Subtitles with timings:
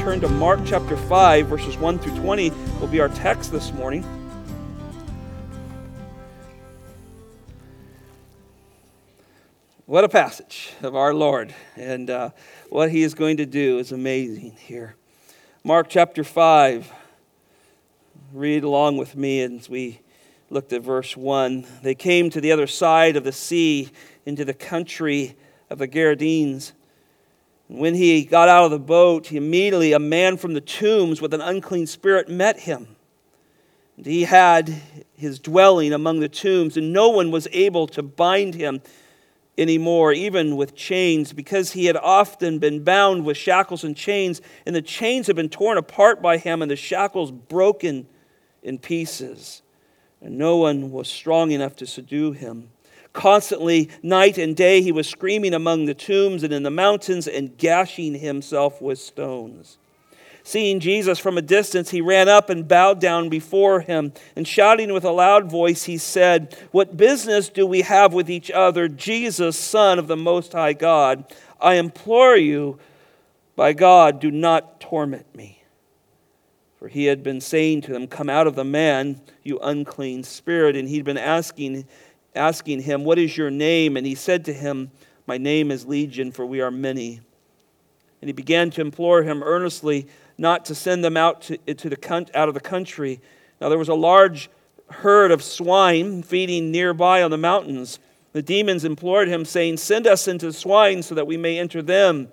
[0.00, 2.48] turn to Mark chapter 5, verses 1 through 20
[2.80, 4.02] will be our text this morning.
[9.84, 11.54] What a passage of our Lord.
[11.76, 12.30] And uh,
[12.70, 14.96] what he is going to do is amazing here.
[15.64, 16.90] Mark chapter 5.
[18.32, 20.00] Read along with me as we
[20.48, 21.66] looked at verse 1.
[21.82, 23.90] They came to the other side of the sea
[24.24, 25.36] into the country
[25.68, 26.72] of the Gerasenes.
[27.72, 31.40] When he got out of the boat, immediately a man from the tombs with an
[31.40, 32.96] unclean spirit met him.
[33.96, 34.74] And he had
[35.14, 38.82] his dwelling among the tombs, and no one was able to bind him
[39.56, 44.74] anymore, even with chains, because he had often been bound with shackles and chains, and
[44.74, 48.08] the chains had been torn apart by him, and the shackles broken
[48.64, 49.62] in pieces.
[50.20, 52.70] And no one was strong enough to subdue him.
[53.12, 57.56] Constantly, night and day, he was screaming among the tombs and in the mountains and
[57.58, 59.78] gashing himself with stones.
[60.42, 64.12] Seeing Jesus from a distance, he ran up and bowed down before him.
[64.34, 68.50] And shouting with a loud voice, he said, What business do we have with each
[68.50, 71.24] other, Jesus, Son of the Most High God?
[71.60, 72.78] I implore you,
[73.54, 75.62] by God, do not torment me.
[76.78, 80.76] For he had been saying to him, Come out of the man, you unclean spirit.
[80.76, 81.86] And he'd been asking,
[82.34, 83.96] asking him, What is your name?
[83.96, 84.90] And he said to him,
[85.26, 87.20] My name is Legion, for we are many.
[88.20, 92.30] And he began to implore him earnestly not to send them out to, to the,
[92.34, 93.20] out of the country.
[93.60, 94.50] Now there was a large
[94.90, 97.98] herd of swine feeding nearby on the mountains.
[98.32, 101.82] The demons implored him, saying, Send us into the swine so that we may enter
[101.82, 102.28] them.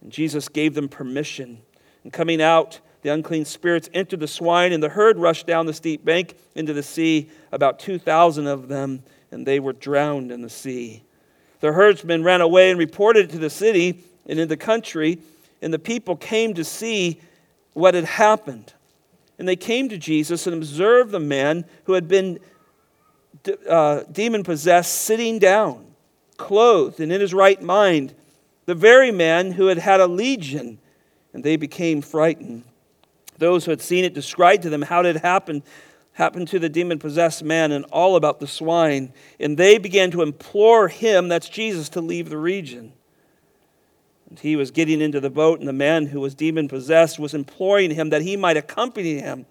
[0.00, 1.58] And Jesus gave them permission.
[2.02, 5.74] And coming out, the unclean spirits entered the swine, and the herd rushed down the
[5.74, 9.02] steep bank into the sea, about 2,000 of them,
[9.34, 11.02] and they were drowned in the sea.
[11.60, 15.18] The herdsmen ran away and reported to the city and in the country,
[15.60, 17.20] and the people came to see
[17.72, 18.72] what had happened.
[19.38, 22.38] And they came to Jesus and observed the man who had been
[23.68, 25.84] uh, demon possessed sitting down,
[26.36, 28.14] clothed and in his right mind,
[28.66, 30.78] the very man who had had a legion.
[31.32, 32.62] And they became frightened.
[33.38, 35.62] Those who had seen it described to them how it had happened,
[36.14, 39.12] happened to the demon possessed man and all about the swine.
[39.38, 42.92] And they began to implore him, that's Jesus, to leave the region.
[44.28, 47.34] And he was getting into the boat, and the man who was demon possessed was
[47.34, 49.46] imploring him that he might accompany him.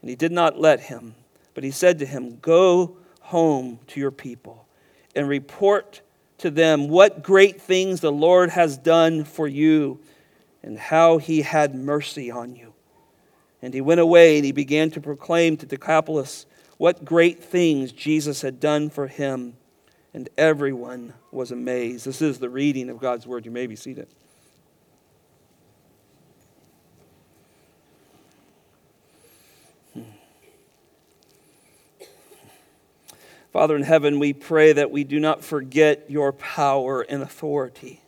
[0.00, 1.14] And he did not let him,
[1.54, 4.66] but he said to him, Go home to your people
[5.16, 6.02] and report
[6.38, 10.00] to them what great things the Lord has done for you
[10.62, 12.73] and how he had mercy on you.
[13.64, 16.44] And he went away and he began to proclaim to Decapolis
[16.76, 19.56] what great things Jesus had done for him
[20.12, 22.04] and everyone was amazed.
[22.04, 23.46] This is the reading of God's word.
[23.46, 24.06] You may be seated.
[33.50, 38.03] Father in heaven, we pray that we do not forget your power and authority.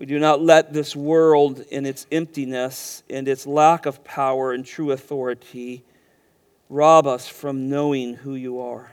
[0.00, 4.64] We do not let this world in its emptiness and its lack of power and
[4.64, 5.84] true authority
[6.70, 8.92] rob us from knowing who you are.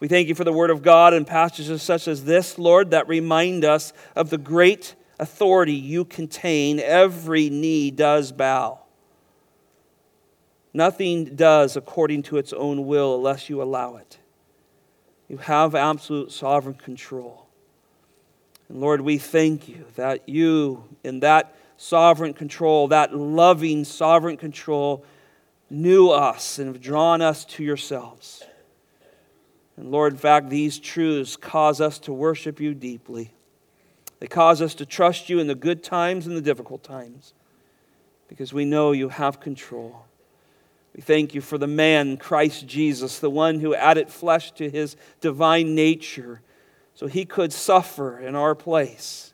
[0.00, 3.06] We thank you for the Word of God and passages such as this, Lord, that
[3.06, 6.80] remind us of the great authority you contain.
[6.80, 8.80] Every knee does bow.
[10.74, 14.18] Nothing does according to its own will unless you allow it.
[15.28, 17.46] You have absolute sovereign control.
[18.68, 25.04] And Lord, we thank you that you, in that sovereign control, that loving sovereign control,
[25.68, 28.44] knew us and have drawn us to yourselves.
[29.76, 33.32] And Lord, in fact, these truths cause us to worship you deeply.
[34.20, 37.34] They cause us to trust you in the good times and the difficult times
[38.28, 40.04] because we know you have control.
[40.94, 44.96] We thank you for the man, Christ Jesus, the one who added flesh to his
[45.20, 46.42] divine nature
[46.94, 49.32] so he could suffer in our place.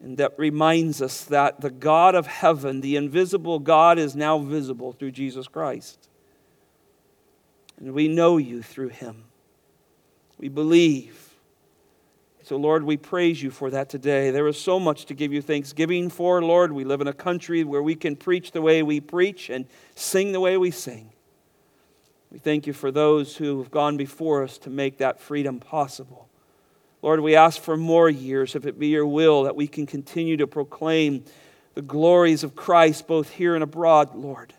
[0.00, 4.92] And that reminds us that the God of heaven, the invisible God, is now visible
[4.92, 6.08] through Jesus Christ.
[7.78, 9.24] And we know you through him.
[10.38, 11.28] We believe.
[12.44, 14.30] So, Lord, we praise you for that today.
[14.30, 16.72] There is so much to give you thanksgiving for, Lord.
[16.72, 20.32] We live in a country where we can preach the way we preach and sing
[20.32, 21.12] the way we sing.
[22.30, 26.27] We thank you for those who have gone before us to make that freedom possible.
[27.00, 30.36] Lord, we ask for more years, if it be your will, that we can continue
[30.38, 31.24] to proclaim
[31.74, 34.54] the glories of Christ both here and abroad, Lord.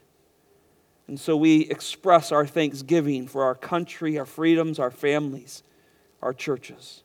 [1.07, 5.63] And so we express our thanksgiving for our country, our freedoms, our families,
[6.21, 7.03] our churches.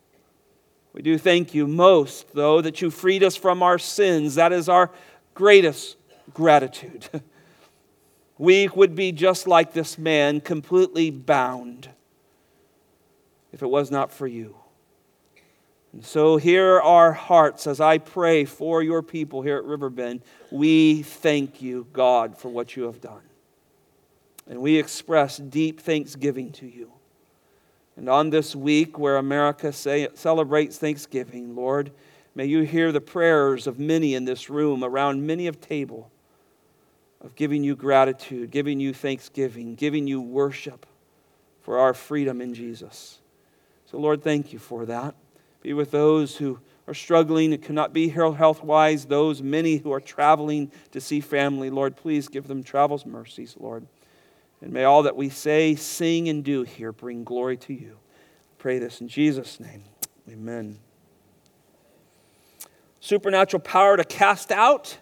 [0.93, 4.37] We do thank you most, though, that you freed us from our sins.
[4.37, 4.93] That is our
[5.35, 5.97] greatest
[6.33, 7.09] gratitude.
[8.39, 11.89] we would be just like this man, completely bound,
[13.53, 14.55] if it was not for you.
[15.95, 20.23] And so here are our hearts as I pray for your people here at Riverbend.
[20.51, 23.23] We thank you, God, for what you have done.
[24.49, 26.91] And we express deep thanksgiving to you.
[27.97, 31.93] And on this week where America say, celebrates Thanksgiving, Lord,
[32.35, 36.11] may you hear the prayers of many in this room around many of table
[37.21, 40.87] of giving you gratitude, giving you thanksgiving, giving you worship
[41.63, 43.21] for our freedom in Jesus.
[43.87, 45.15] So, Lord, thank you for that.
[45.65, 49.91] Be with those who are struggling and cannot be here health wise, those many who
[49.93, 51.71] are traveling to see family.
[51.71, 53.87] Lord, please give them travel's mercies, Lord.
[54.61, 57.97] And may all that we say, sing, and do here bring glory to you.
[58.59, 59.85] Pray this in Jesus' name.
[60.31, 60.79] Amen.
[63.01, 64.99] Supernatural power to cast out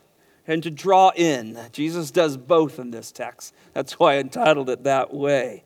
[0.47, 1.59] and to draw in.
[1.73, 3.53] Jesus does both in this text.
[3.73, 5.65] That's why I entitled it that way.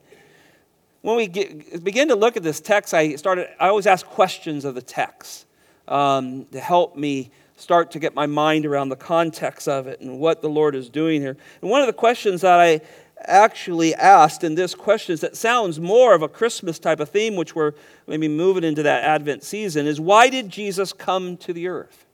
[1.06, 3.46] When we get, begin to look at this text, I started.
[3.60, 5.46] I always ask questions of the text
[5.86, 10.18] um, to help me start to get my mind around the context of it and
[10.18, 11.36] what the Lord is doing here.
[11.62, 12.80] And one of the questions that I
[13.20, 17.36] actually asked in this question is that sounds more of a Christmas type of theme,
[17.36, 17.74] which we're
[18.08, 22.04] maybe moving into that Advent season, is why did Jesus come to the earth?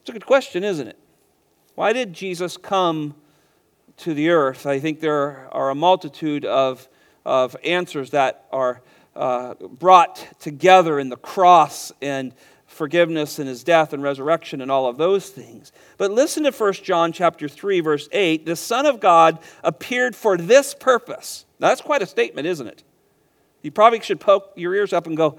[0.00, 0.98] It's a good question, isn't it?
[1.76, 3.14] Why did Jesus come
[3.98, 4.66] to the earth?
[4.66, 6.88] I think there are a multitude of,
[7.24, 8.82] of answers that are
[9.14, 12.32] uh, brought together in the cross and
[12.66, 15.72] forgiveness and his death and resurrection and all of those things.
[15.98, 20.36] But listen to 1 John chapter 3 verse 8, the son of God appeared for
[20.36, 21.44] this purpose.
[21.58, 22.84] Now that's quite a statement, isn't it?
[23.62, 25.38] You probably should poke your ears up and go,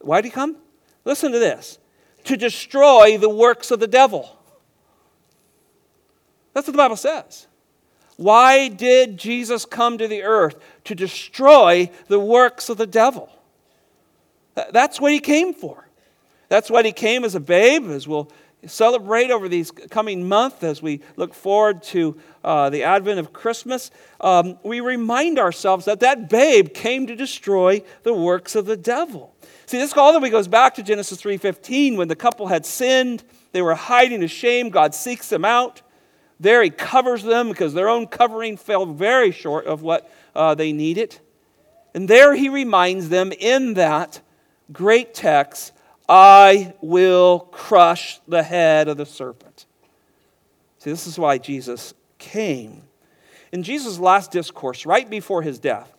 [0.00, 0.56] why did he come?
[1.04, 1.78] Listen to this.
[2.24, 4.36] To destroy the works of the devil.
[6.52, 7.46] That's what the Bible says.
[8.16, 10.56] Why did Jesus come to the earth?
[10.84, 13.30] To destroy the works of the devil.
[14.70, 15.86] That's what he came for.
[16.48, 18.30] That's what he came as a babe, as we'll
[18.64, 23.90] celebrate over these coming months as we look forward to uh, the advent of Christmas.
[24.20, 29.34] Um, we remind ourselves that that babe came to destroy the works of the devil.
[29.66, 33.24] See, this all the way goes back to Genesis 3.15 when the couple had sinned.
[33.52, 34.70] They were hiding in shame.
[34.70, 35.82] God seeks them out.
[36.38, 40.72] There he covers them because their own covering fell very short of what uh, they
[40.72, 41.18] needed.
[41.94, 44.20] And there he reminds them in that
[44.72, 45.72] great text
[46.08, 49.66] I will crush the head of the serpent.
[50.78, 52.82] See, this is why Jesus came.
[53.50, 55.92] In Jesus' last discourse, right before his death,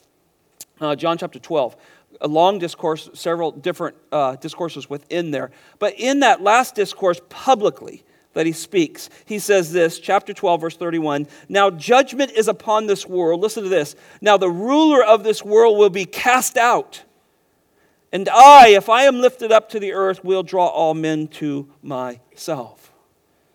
[0.80, 1.75] uh, John chapter 12,
[2.22, 5.51] a long discourse, several different uh, discourses within there.
[5.80, 8.04] But in that last discourse, publicly,
[8.38, 13.04] that he speaks, he says this, chapter 12, verse 31 Now judgment is upon this
[13.07, 13.42] world.
[13.42, 13.95] Listen to this.
[14.22, 17.02] Now the ruler of this world will be cast out.
[18.12, 21.68] And I, if I am lifted up to the earth, will draw all men to
[21.81, 22.94] myself.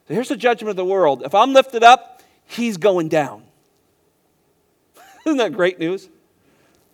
[0.09, 1.23] So here's the judgment of the world.
[1.25, 3.45] If I'm lifted up, he's going down.
[5.25, 6.09] Isn't that great news?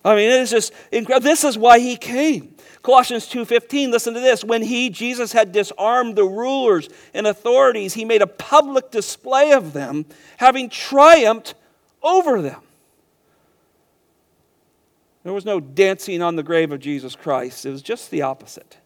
[0.04, 1.24] I mean, it is just incredible.
[1.24, 2.54] This is why he came.
[2.82, 4.44] Colossians 2:15, listen to this.
[4.44, 9.72] When he, Jesus, had disarmed the rulers and authorities, he made a public display of
[9.72, 10.06] them,
[10.38, 11.54] having triumphed
[12.02, 12.60] over them.
[15.24, 17.66] There was no dancing on the grave of Jesus Christ.
[17.66, 18.78] It was just the opposite.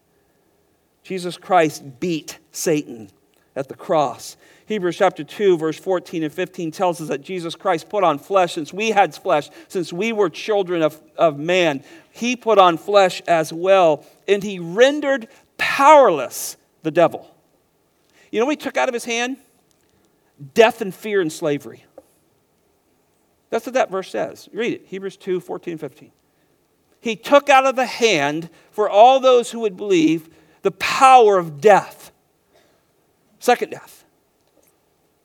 [1.03, 3.09] Jesus Christ beat Satan
[3.55, 4.35] at the cross.
[4.65, 8.53] Hebrews chapter 2, verse 14 and 15 tells us that Jesus Christ put on flesh
[8.53, 11.83] since we had flesh, since we were children of, of man.
[12.11, 15.27] He put on flesh as well, and he rendered
[15.57, 17.29] powerless the devil.
[18.31, 19.37] You know what he took out of his hand?
[20.53, 21.85] Death and fear and slavery.
[23.49, 24.49] That's what that verse says.
[24.51, 26.11] Read it Hebrews 2, 14 15
[27.03, 30.29] he took out of the hand for all those who would believe
[30.61, 32.13] the power of death.
[33.39, 34.02] Second death.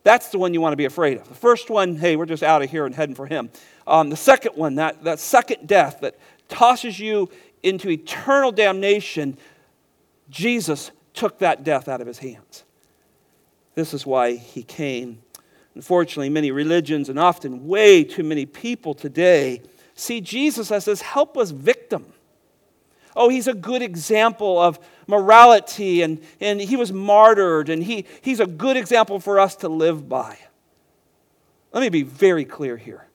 [0.09, 1.29] That's the one you want to be afraid of.
[1.29, 3.50] The first one, hey, we're just out of here and heading for him.
[3.87, 7.29] Um, the second one, that, that second death that tosses you
[7.62, 9.37] into eternal damnation,
[10.31, 12.65] Jesus took that death out of his hands.
[13.75, 15.21] This is why he came.
[15.75, 19.61] Unfortunately, many religions and often way too many people today
[19.95, 22.07] see Jesus as this helpless victim.
[23.15, 28.38] Oh, he's a good example of morality, and, and he was martyred, and he, he's
[28.38, 30.38] a good example for us to live by.
[31.73, 33.09] Let me be very clear here.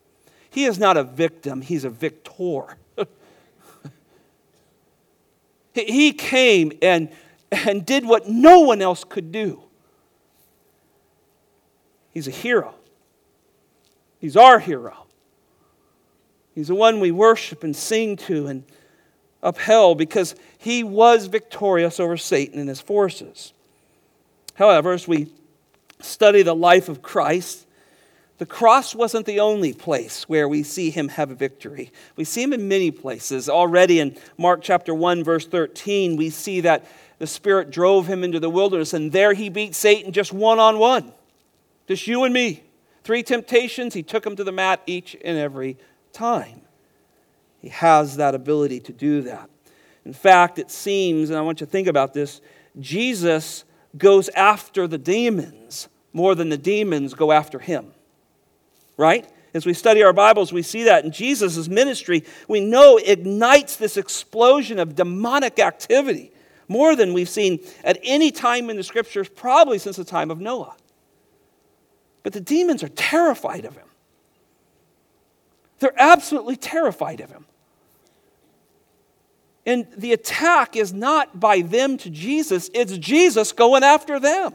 [0.50, 2.78] He is not a victim, he's a victor.
[5.74, 7.10] He came and,
[7.52, 9.64] and did what no one else could do.
[12.12, 12.76] He's a hero.
[14.20, 15.08] He's our hero.
[16.54, 18.64] He's the one we worship and sing to and
[19.44, 23.54] upheld because he was victorious over Satan and his forces.
[24.56, 25.32] However, as we
[26.00, 27.68] study the life of Christ,
[28.40, 31.92] the cross wasn't the only place where we see him have a victory.
[32.16, 33.48] We see him in many places.
[33.48, 36.86] Already in Mark chapter 1, verse 13, we see that
[37.20, 40.80] the Spirit drove him into the wilderness, and there he beat Satan just one on
[40.80, 41.14] one.
[41.88, 42.64] Just you and me.
[43.04, 45.78] Three temptations, he took him to the mat each and every
[46.12, 46.63] time.
[47.64, 49.50] He has that ability to do that.
[50.04, 52.42] In fact, it seems, and I want you to think about this,
[52.78, 53.64] Jesus
[53.98, 57.94] goes after the demons more than the demons go after him.
[58.98, 59.26] Right?
[59.54, 63.96] As we study our Bibles, we see that in Jesus' ministry, we know ignites this
[63.96, 66.34] explosion of demonic activity
[66.68, 70.42] more than we've seen at any time in the scriptures, probably since the time of
[70.42, 70.76] Noah.
[72.24, 73.88] But the demons are terrified of him.
[75.80, 77.46] They're absolutely terrified of him.
[79.66, 84.54] And the attack is not by them to Jesus, it's Jesus going after them.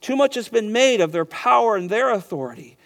[0.00, 2.76] Too much has been made of their power and their authority.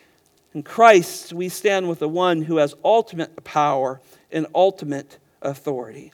[0.54, 6.12] In Christ, we stand with the one who has ultimate power and ultimate authority.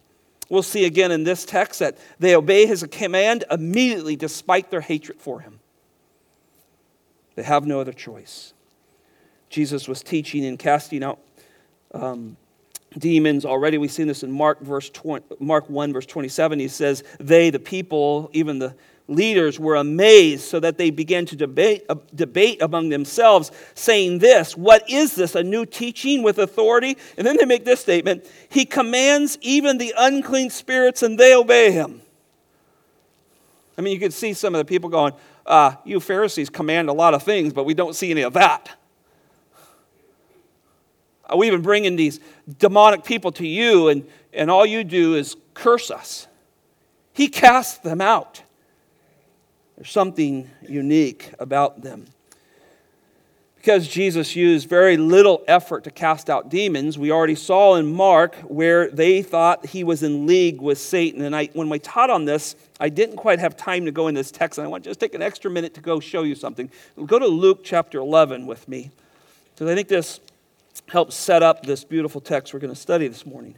[0.48, 5.20] We'll see again in this text that they obey his command immediately despite their hatred
[5.20, 5.60] for him.
[7.34, 8.52] They have no other choice.
[9.48, 11.18] Jesus was teaching and casting out
[11.92, 12.36] um,
[12.98, 13.78] demons already.
[13.78, 16.58] We've seen this in Mark, verse 20, Mark 1, verse 27.
[16.58, 18.74] He says, They, the people, even the
[19.08, 24.56] leaders, were amazed so that they began to debate, uh, debate among themselves, saying this
[24.56, 25.34] What is this?
[25.34, 26.96] A new teaching with authority?
[27.16, 31.72] And then they make this statement He commands even the unclean spirits, and they obey
[31.72, 32.02] him.
[33.76, 35.12] I mean, you could see some of the people going,
[35.46, 38.70] uh, You Pharisees command a lot of things, but we don't see any of that.
[41.26, 42.20] Uh, we've been bringing these
[42.58, 46.26] demonic people to you, and, and all you do is curse us.
[47.12, 48.42] He casts them out.
[49.76, 52.06] There's something unique about them.
[53.56, 58.34] Because Jesus used very little effort to cast out demons, we already saw in Mark
[58.42, 61.22] where they thought he was in league with Satan.
[61.22, 64.14] And I, when we taught on this, I didn't quite have time to go in
[64.14, 66.34] this text, and I want to just take an extra minute to go show you
[66.34, 66.70] something.
[67.06, 68.90] Go to Luke chapter 11 with me,
[69.54, 70.20] because I think this
[70.88, 73.56] help set up this beautiful text we're going to study this morning.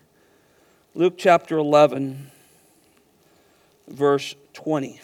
[0.95, 2.31] Luke chapter 11,
[3.89, 5.01] verse 20.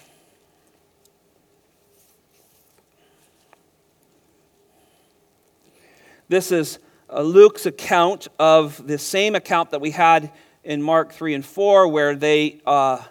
[6.28, 6.78] This is
[7.10, 10.32] uh, Luke's account of the same account that we had
[10.64, 13.02] in Mark 3 and 4, where they uh,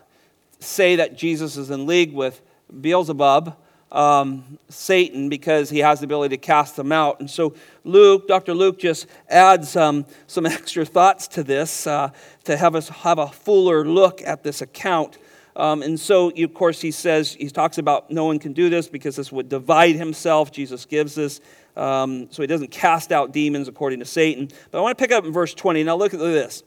[0.60, 2.41] say that Jesus is in league with
[2.79, 3.55] Beelzebub
[3.91, 7.19] um, Satan because he has the ability to cast them out.
[7.19, 8.53] And so Luke, Dr.
[8.53, 12.12] Luke, just adds um, some extra thoughts to this uh,
[12.45, 15.17] to have us have a fuller look at this account.
[15.55, 18.88] Um, and so, of course, he says, he talks about no one can do this
[18.88, 20.51] because this would divide himself.
[20.51, 21.41] Jesus gives this.
[21.75, 24.50] Um, so he doesn't cast out demons according to Satan.
[24.71, 25.83] But I want to pick up in verse 20.
[25.83, 26.63] Now look at this.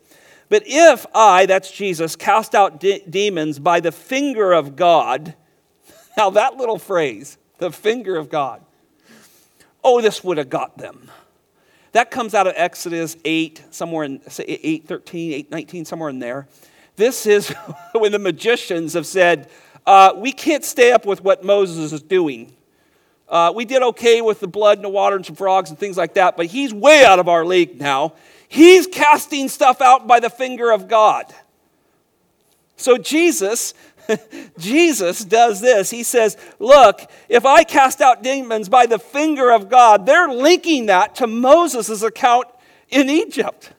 [0.50, 5.34] But if I, that's Jesus, cast out de- demons by the finger of God,
[6.16, 8.62] now, that little phrase, the finger of God,
[9.82, 11.10] oh, this would have got them.
[11.92, 16.48] That comes out of Exodus 8, somewhere in 8 13, 8 19, somewhere in there.
[16.96, 17.48] This is
[17.92, 19.48] when the magicians have said,
[19.86, 22.52] uh, We can't stay up with what Moses is doing.
[23.28, 25.96] Uh, we did okay with the blood and the water and some frogs and things
[25.96, 28.12] like that, but he's way out of our league now.
[28.48, 31.32] He's casting stuff out by the finger of God.
[32.76, 33.72] So Jesus
[34.58, 35.90] Jesus does this.
[35.90, 40.86] He says, Look, if I cast out demons by the finger of God, they're linking
[40.86, 42.48] that to Moses' account
[42.88, 43.72] in Egypt.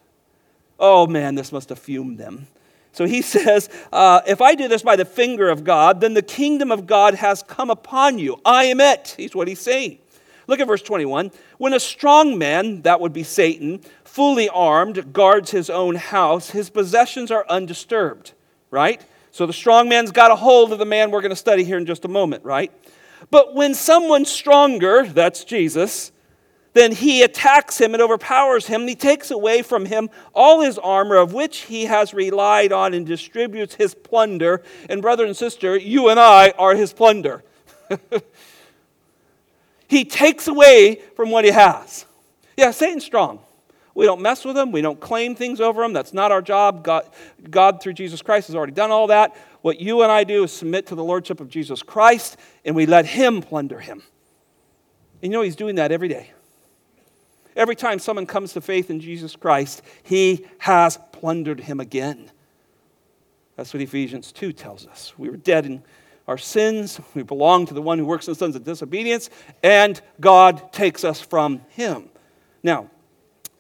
[0.80, 2.48] Oh man, this must have fumed them.
[2.92, 6.22] So he says, uh, If I do this by the finger of God, then the
[6.22, 8.40] kingdom of God has come upon you.
[8.46, 9.16] I am it.
[9.18, 10.00] He's what he's saying.
[10.48, 11.32] Look at verse 21.
[11.58, 16.70] When a strong man, that would be Satan, fully armed, guards his own house, his
[16.70, 18.34] possessions are undisturbed,
[18.70, 19.04] right?
[19.36, 21.78] So the strong man's got a hold of the man we're going to study here
[21.78, 22.72] in just a moment, right?
[23.32, 26.14] But when someone's stronger, that's Jesus,
[26.72, 28.84] then he attacks him and overpowers him.
[28.84, 32.94] And He takes away from him all his armor, of which he has relied on,
[32.94, 34.64] and distributes his plunder.
[34.90, 37.44] And, brother and sister, you and I are his plunder.
[39.90, 42.06] he takes away from what he has.
[42.56, 43.45] Yeah, Satan's strong.
[43.96, 44.72] We don't mess with them.
[44.72, 45.94] We don't claim things over them.
[45.94, 46.84] That's not our job.
[46.84, 47.10] God,
[47.50, 49.36] God, through Jesus Christ, has already done all that.
[49.62, 52.86] What you and I do is submit to the Lordship of Jesus Christ, and we
[52.86, 54.04] let Him plunder Him.
[55.24, 56.32] And you know, He's doing that every day.
[57.56, 62.30] Every time someone comes to faith in Jesus Christ, He has plundered him again.
[63.56, 65.14] That's what Ephesians 2 tells us.
[65.18, 65.82] We were dead in
[66.28, 67.00] our sins.
[67.14, 69.30] We belong to the one who works in the sons of disobedience,
[69.64, 72.10] and God takes us from him.
[72.62, 72.92] Now,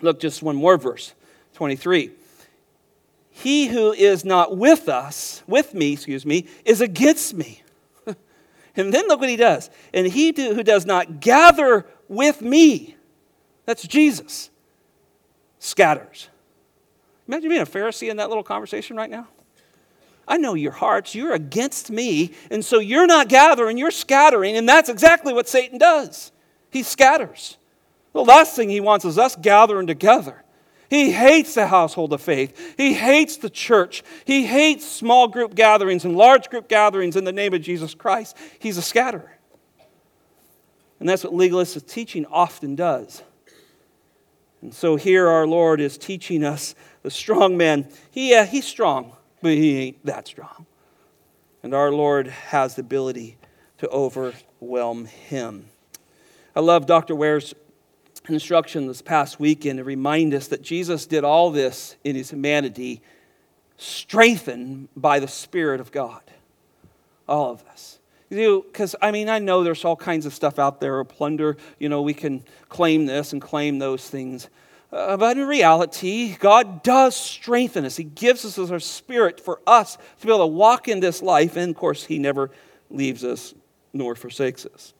[0.01, 1.13] look just one more verse
[1.53, 2.11] 23.
[3.31, 7.63] He who is not with us, with me, excuse me, is against me.
[8.75, 9.69] and then look what he does.
[9.93, 12.95] And he do, who does not gather with me,
[13.65, 14.49] that's Jesus,
[15.59, 16.29] scatters.
[17.27, 19.27] Imagine being a Pharisee in that little conversation right now.
[20.27, 21.13] I know your hearts.
[21.13, 22.33] You're against me.
[22.49, 24.57] And so you're not gathering, you're scattering.
[24.57, 26.31] And that's exactly what Satan does.
[26.69, 27.57] He scatters.
[28.15, 30.41] The last thing he wants is us gathering together.
[30.89, 32.75] He hates the household of faith.
[32.77, 34.03] He hates the church.
[34.23, 38.37] He hates small group gatherings and large group gatherings in the name of Jesus Christ.
[38.57, 39.37] He's a scatterer.
[41.01, 43.21] And that's what legalistic teaching often does.
[44.61, 47.89] And so here our Lord is teaching us the strong man.
[48.11, 50.65] He, uh, he's strong, but he ain't that strong.
[51.63, 53.35] And our Lord has the ability
[53.79, 55.65] to overwhelm him.
[56.55, 57.13] I love Dr.
[57.13, 57.53] Ware's
[58.29, 63.01] instruction this past weekend to remind us that Jesus did all this in his humanity,
[63.77, 66.21] strengthened by the Spirit of God.
[67.27, 67.99] All of us.
[68.29, 72.01] Because, I mean, I know there's all kinds of stuff out there, plunder, you know,
[72.01, 74.49] we can claim this and claim those things.
[74.91, 77.97] Uh, but in reality, God does strengthen us.
[77.97, 81.55] He gives us our spirit for us to be able to walk in this life.
[81.55, 82.49] And of course, He never
[82.89, 83.53] leaves us
[83.93, 84.93] nor forsakes us.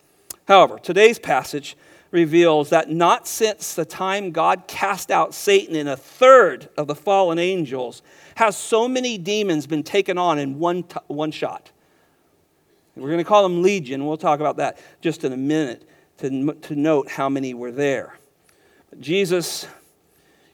[0.48, 1.78] However, today's passage
[2.16, 6.96] reveals that not since the time God cast out Satan and a third of the
[6.96, 8.02] fallen angels
[8.36, 11.72] has so many demons been taken on in one, t- one shot.
[12.96, 14.06] We're going to call them legion.
[14.06, 15.88] We'll talk about that just in a minute
[16.20, 18.18] to, to note how many were there.
[18.90, 19.68] But Jesus,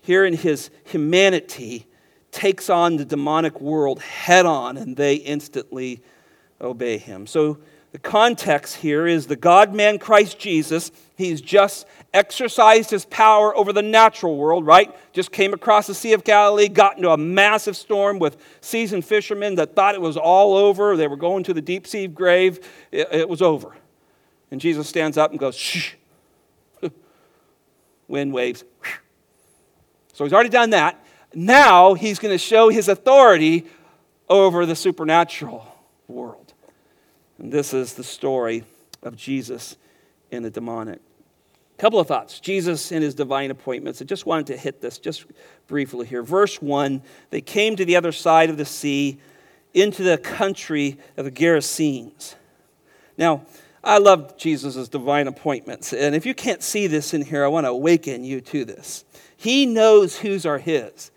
[0.01, 1.85] here in his humanity,
[2.31, 6.01] takes on the demonic world head on, and they instantly
[6.59, 7.27] obey him.
[7.27, 7.59] So
[7.91, 10.91] the context here is the God man Christ Jesus.
[11.17, 14.95] He's just exercised his power over the natural world, right?
[15.13, 19.55] Just came across the Sea of Galilee, got into a massive storm with seasoned fishermen
[19.55, 20.95] that thought it was all over.
[20.95, 22.65] They were going to the deep sea grave.
[22.91, 23.75] It, it was over.
[24.51, 25.93] And Jesus stands up and goes, shh.
[28.07, 28.63] Wind waves.
[30.13, 31.03] So he's already done that.
[31.33, 33.65] Now he's going to show his authority
[34.29, 35.65] over the supernatural
[36.07, 36.40] world.
[37.41, 38.63] And this is the story
[39.01, 39.75] of Jesus
[40.31, 40.99] and the demonic.
[41.79, 42.39] Couple of thoughts.
[42.39, 43.99] Jesus and his divine appointments.
[43.99, 45.25] I just wanted to hit this just
[45.65, 46.21] briefly here.
[46.21, 47.01] Verse 1
[47.31, 49.19] They came to the other side of the sea
[49.73, 52.35] into the country of the Gerasenes.
[53.17, 53.41] Now,
[53.83, 55.93] I love Jesus' divine appointments.
[55.93, 59.03] And if you can't see this in here, I want to awaken you to this.
[59.35, 61.09] He knows whose are his.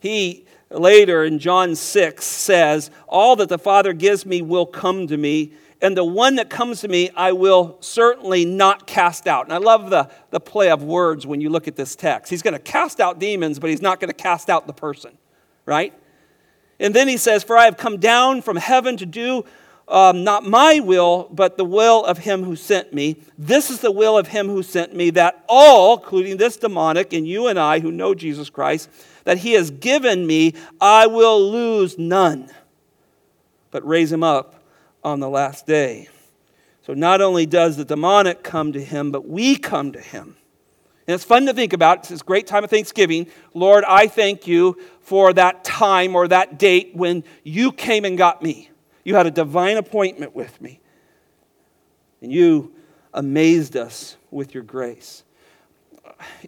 [0.00, 5.16] He later in John 6 says, All that the Father gives me will come to
[5.16, 9.44] me, and the one that comes to me I will certainly not cast out.
[9.44, 12.30] And I love the, the play of words when you look at this text.
[12.30, 15.18] He's going to cast out demons, but he's not going to cast out the person,
[15.66, 15.92] right?
[16.78, 19.44] And then he says, For I have come down from heaven to do
[19.92, 23.16] um, not my will, but the will of him who sent me.
[23.36, 27.28] This is the will of him who sent me, that all, including this demonic and
[27.28, 28.88] you and I who know Jesus Christ,
[29.24, 32.50] that he has given me, I will lose none,
[33.70, 34.64] but raise him up
[35.04, 36.08] on the last day.
[36.86, 40.36] So not only does the demonic come to him, but we come to him.
[41.06, 41.98] And it's fun to think about.
[41.98, 43.26] It's this great time of Thanksgiving.
[43.52, 48.42] Lord, I thank you for that time or that date when you came and got
[48.42, 48.70] me.
[49.04, 50.80] You had a divine appointment with me.
[52.20, 52.72] And you
[53.12, 55.24] amazed us with your grace.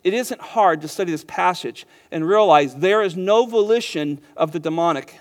[0.05, 4.61] It isn't hard to study this passage and realize there is no volition of the
[4.61, 5.19] demonic.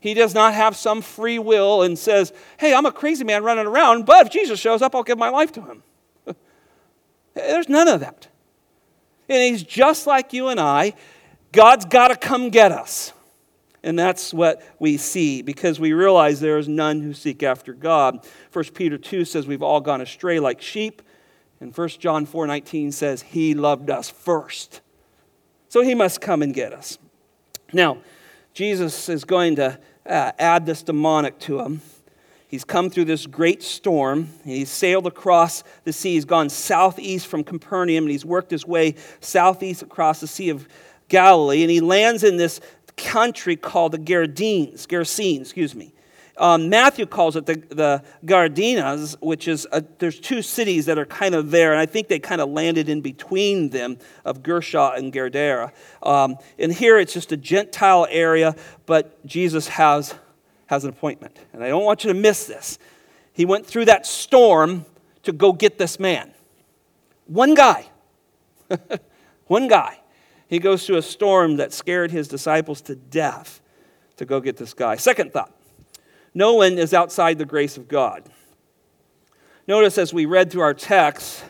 [0.00, 3.66] He does not have some free will and says, Hey, I'm a crazy man running
[3.66, 5.82] around, but if Jesus shows up, I'll give my life to him.
[7.34, 8.28] There's none of that.
[9.30, 10.92] And he's just like you and I.
[11.52, 13.13] God's got to come get us.
[13.84, 18.26] And that's what we see because we realize there is none who seek after God.
[18.50, 21.02] 1 Peter 2 says we've all gone astray like sheep.
[21.60, 24.80] And 1 John 4 19 says he loved us first.
[25.68, 26.98] So he must come and get us.
[27.74, 27.98] Now,
[28.54, 31.82] Jesus is going to uh, add this demonic to him.
[32.48, 34.30] He's come through this great storm.
[34.44, 36.14] He's sailed across the sea.
[36.14, 40.68] He's gone southeast from Capernaum and he's worked his way southeast across the Sea of
[41.08, 41.62] Galilee.
[41.62, 42.60] And he lands in this
[42.96, 45.92] country called the Gerasenes, Gerasenes, excuse me.
[46.36, 51.06] Um, Matthew calls it the, the Gadarenes, which is, a, there's two cities that are
[51.06, 54.98] kind of there, and I think they kind of landed in between them of Gerasa
[54.98, 55.72] and Gadara.
[56.02, 60.14] Um, and here it's just a Gentile area, but Jesus has,
[60.66, 61.38] has an appointment.
[61.52, 62.78] And I don't want you to miss this.
[63.32, 64.86] He went through that storm
[65.22, 66.32] to go get this man.
[67.26, 67.86] One guy.
[69.46, 70.00] One guy.
[70.48, 73.60] He goes through a storm that scared his disciples to death
[74.16, 74.96] to go get this guy.
[74.96, 75.52] Second thought
[76.34, 78.28] no one is outside the grace of God.
[79.66, 81.44] Notice as we read through our text,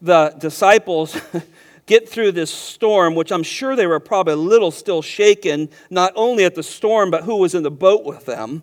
[0.00, 1.18] the disciples
[1.86, 6.12] get through this storm, which I'm sure they were probably a little still shaken, not
[6.14, 8.62] only at the storm, but who was in the boat with them,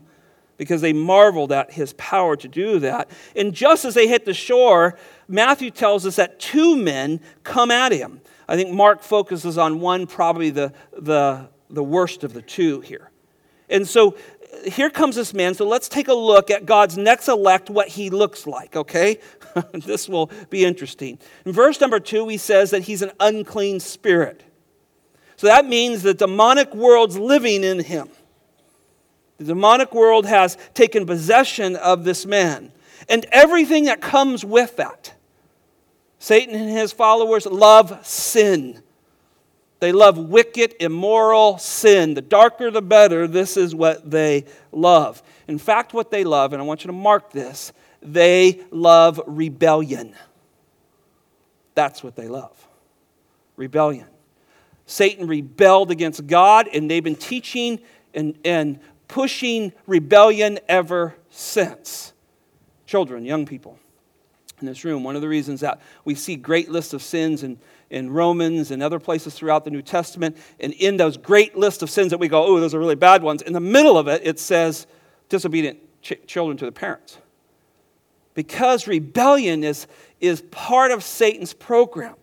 [0.57, 3.09] because they marveled at his power to do that.
[3.35, 7.91] And just as they hit the shore, Matthew tells us that two men come at
[7.91, 8.21] him.
[8.47, 13.11] I think Mark focuses on one, probably the, the, the worst of the two here.
[13.69, 14.15] And so
[14.65, 15.53] here comes this man.
[15.53, 19.19] So let's take a look at God's next elect, what he looks like, okay?
[19.73, 21.19] this will be interesting.
[21.45, 24.43] In verse number two, he says that he's an unclean spirit.
[25.37, 28.09] So that means the demonic world's living in him.
[29.37, 32.71] The demonic world has taken possession of this man
[33.09, 35.14] and everything that comes with that.
[36.25, 38.81] Satan and his followers love sin.
[39.79, 42.15] They love wicked, immoral sin.
[42.15, 43.27] The darker, the better.
[43.27, 45.21] This is what they love.
[45.47, 50.15] In fact, what they love, and I want you to mark this, they love rebellion.
[51.75, 52.67] That's what they love
[53.55, 54.07] rebellion.
[54.87, 57.79] Satan rebelled against God, and they've been teaching
[58.15, 62.13] and, and pushing rebellion ever since.
[62.87, 63.77] Children, young people
[64.61, 67.57] in this room, one of the reasons that we see great lists of sins and
[67.89, 70.37] in Romans and other places throughout the New Testament.
[70.59, 73.21] And in those great list of sins that we go, oh, those are really bad
[73.21, 74.87] ones, in the middle of it, it says
[75.29, 77.17] disobedient ch- children to the parents.
[78.33, 79.87] Because rebellion is,
[80.19, 82.15] is part of Satan's program.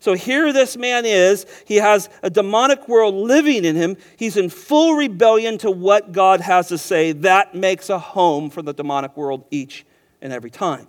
[0.00, 1.44] So here this man is.
[1.66, 3.96] He has a demonic world living in him.
[4.16, 7.12] He's in full rebellion to what God has to say.
[7.12, 9.84] That makes a home for the demonic world each
[10.22, 10.86] and every time.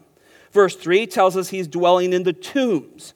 [0.51, 3.13] Verse 3 tells us he's dwelling in the tombs.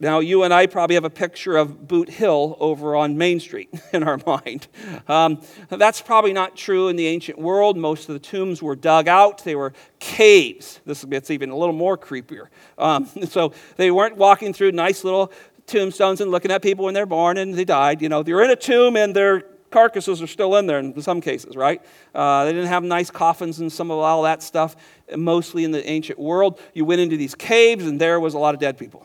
[0.00, 3.70] Now, you and I probably have a picture of Boot Hill over on Main Street
[3.92, 4.66] in our mind.
[5.08, 7.76] Um, that's probably not true in the ancient world.
[7.76, 10.80] Most of the tombs were dug out, they were caves.
[10.84, 12.48] This gets even a little more creepier.
[12.76, 15.32] Um, so they weren't walking through nice little
[15.66, 18.02] tombstones and looking at people when they're born and they died.
[18.02, 21.20] You know, they're in a tomb and their carcasses are still in there in some
[21.20, 21.82] cases, right?
[22.14, 24.76] Uh, they didn't have nice coffins and some of all that stuff,
[25.16, 26.60] mostly in the ancient world.
[26.74, 29.04] You went into these caves and there was a lot of dead people.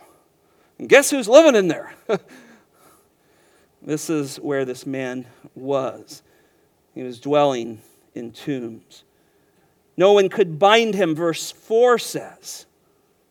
[0.77, 1.91] And guess who's living in there?
[3.81, 6.21] this is where this man was.
[6.93, 7.81] He was dwelling
[8.13, 9.05] in tombs.
[9.97, 12.67] No one could bind him, verse 4 says.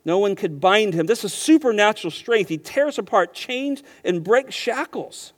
[0.05, 1.07] No one could bind him.
[1.07, 2.49] This is supernatural strength.
[2.49, 5.35] He tears apart chains and breaks shackles.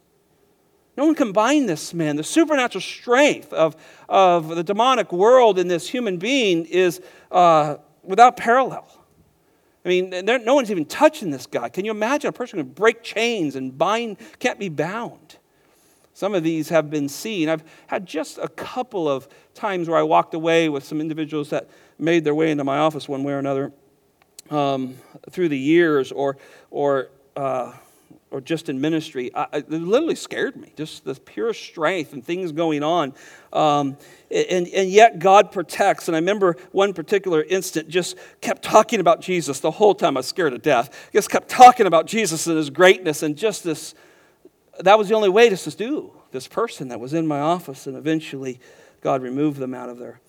[0.96, 2.16] No one can bind this man.
[2.16, 3.76] The supernatural strength of,
[4.08, 7.00] of the demonic world in this human being is
[7.30, 8.86] uh, without parallel.
[9.84, 11.70] I mean, no one's even touching this guy.
[11.70, 15.38] Can you imagine a person who can break chains and bind, can't be bound?
[16.12, 17.48] Some of these have been seen.
[17.48, 21.70] I've had just a couple of times where I walked away with some individuals that
[21.98, 23.72] made their way into my office one way or another
[24.50, 24.96] um,
[25.30, 26.36] through the years, or,
[26.70, 27.72] or uh,
[28.30, 30.72] or just in ministry, I, it literally scared me.
[30.76, 33.12] Just the pure strength and things going on.
[33.52, 33.96] Um,
[34.30, 36.06] and, and yet God protects.
[36.06, 40.16] And I remember one particular instant just kept talking about Jesus the whole time.
[40.16, 41.10] I was scared to death.
[41.12, 43.94] Just kept talking about Jesus and his greatness and just this.
[44.78, 47.88] That was the only way to subdue this person that was in my office.
[47.88, 48.60] And eventually
[49.00, 50.20] God removed them out of there.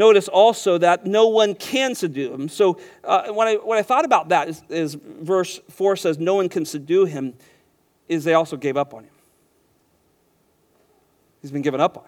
[0.00, 2.48] Notice also that no one can subdue him.
[2.48, 6.48] So uh, I, when I thought about that, is, is verse 4 says, No one
[6.48, 7.34] can subdue him,
[8.08, 9.12] is they also gave up on him.
[11.42, 12.06] He's been given up on.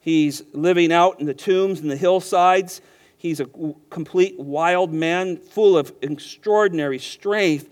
[0.00, 2.82] He's living out in the tombs and the hillsides.
[3.16, 3.46] He's a
[3.88, 7.70] complete wild man, full of extraordinary strength,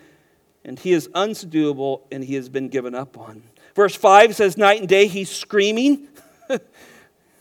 [0.65, 3.43] and he is unsubduable and he has been given up on.
[3.75, 6.09] Verse 5 says, Night and day he's screaming.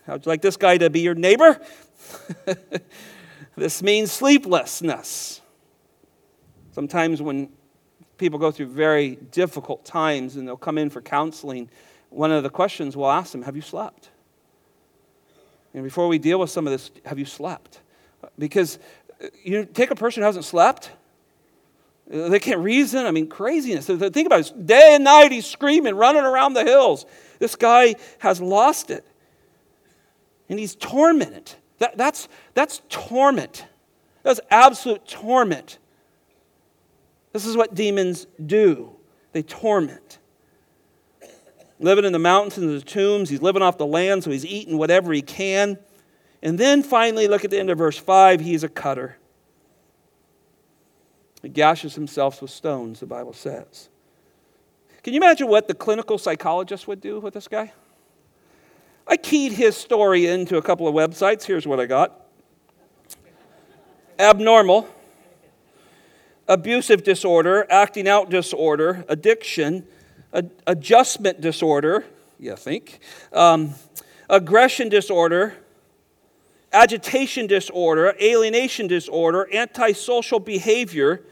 [0.06, 1.60] How'd you like this guy to be your neighbor?
[3.56, 5.42] this means sleeplessness.
[6.74, 7.50] Sometimes when
[8.18, 11.70] people go through very difficult times and they'll come in for counseling,
[12.10, 14.10] one of the questions we'll ask them, Have you slept?
[15.74, 17.82] And before we deal with some of this, have you slept?
[18.38, 18.80] Because
[19.22, 20.92] uh, you take a person who hasn't slept,
[22.14, 23.06] uh, they can't reason.
[23.06, 23.88] I mean, craziness.
[23.88, 24.68] Think about it.
[24.68, 27.06] Day and night, he's screaming, running around the hills.
[27.40, 29.04] This guy has lost it.
[30.50, 31.54] And he's tormented.
[31.80, 33.66] That, that's, that's torment.
[34.24, 35.78] That's absolute torment.
[37.34, 38.96] This is what demons do
[39.34, 40.20] they torment.
[41.82, 44.78] Living in the mountains and the tombs, he's living off the land, so he's eating
[44.78, 45.78] whatever he can.
[46.42, 49.18] And then finally, look at the end of verse 5 he's a cutter.
[51.42, 53.90] He gashes himself with stones, the Bible says.
[55.04, 57.74] Can you imagine what the clinical psychologist would do with this guy?
[59.08, 61.44] I keyed his story into a couple of websites.
[61.44, 62.26] Here's what I got.
[64.18, 64.88] Abnormal,
[66.48, 69.86] abusive disorder, acting out disorder, addiction,
[70.66, 72.06] adjustment disorder,
[72.40, 73.00] you think,
[73.32, 73.76] um,
[74.30, 75.56] aggression disorder,
[76.74, 81.24] agitation disorder, alienation disorder, antisocial behavior,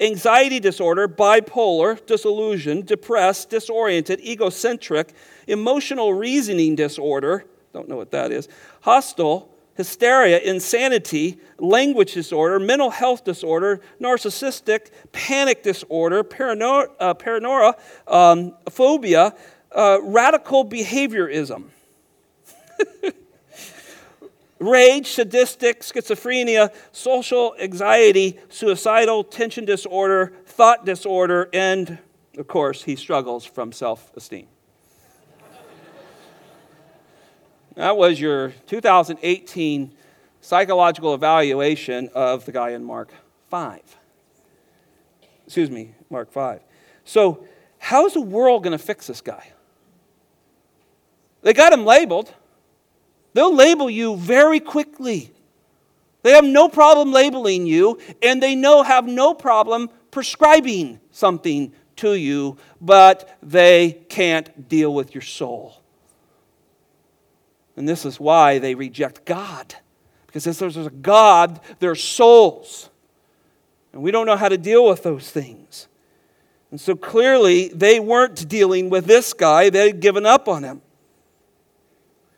[0.00, 5.12] anxiety disorder, bipolar, disillusion, depressed, disoriented, egocentric,
[5.46, 8.48] emotional reasoning disorder, don't know what that is,
[8.82, 17.74] hostile, hysteria, insanity, language disorder, mental health disorder, narcissistic, panic disorder, paranoia, uh, paranoia
[18.06, 19.34] um, phobia,
[19.72, 21.64] uh, radical behaviorism.
[24.64, 31.98] Rage, sadistic, schizophrenia, social anxiety, suicidal, tension disorder, thought disorder, and
[32.38, 34.46] of course, he struggles from self esteem.
[37.76, 39.92] That was your 2018
[40.40, 43.12] psychological evaluation of the guy in Mark
[43.50, 43.80] 5.
[45.46, 46.60] Excuse me, Mark 5.
[47.04, 47.46] So,
[47.78, 49.52] how's the world going to fix this guy?
[51.42, 52.32] They got him labeled.
[53.34, 55.30] They'll label you very quickly.
[56.22, 62.14] They have no problem labeling you, and they know have no problem prescribing something to
[62.14, 65.82] you, but they can't deal with your soul.
[67.76, 69.74] And this is why they reject God.
[70.26, 72.88] Because if there's a God, there's souls.
[73.92, 75.88] And we don't know how to deal with those things.
[76.70, 80.82] And so clearly, they weren't dealing with this guy, they had given up on him.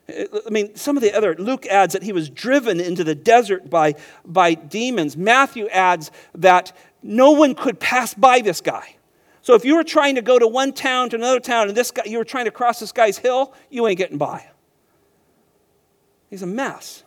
[0.08, 3.68] I mean, some of the other, Luke adds that he was driven into the desert
[3.68, 5.16] by, by demons.
[5.16, 8.96] Matthew adds that no one could pass by this guy.
[9.42, 11.90] So if you were trying to go to one town to another town and this
[11.90, 14.46] guy, you were trying to cross this guy's hill, you ain't getting by.
[16.30, 17.04] He's a mess.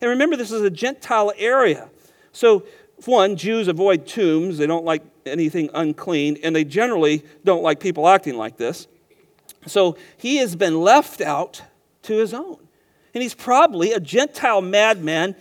[0.00, 1.88] And remember, this is a Gentile area.
[2.32, 2.64] So,
[3.04, 4.58] one, Jews avoid tombs.
[4.58, 8.86] They don't like anything unclean, and they generally don't like people acting like this.
[9.66, 11.62] So, he has been left out
[12.06, 12.58] to his own.
[13.14, 15.36] And he's probably a Gentile madman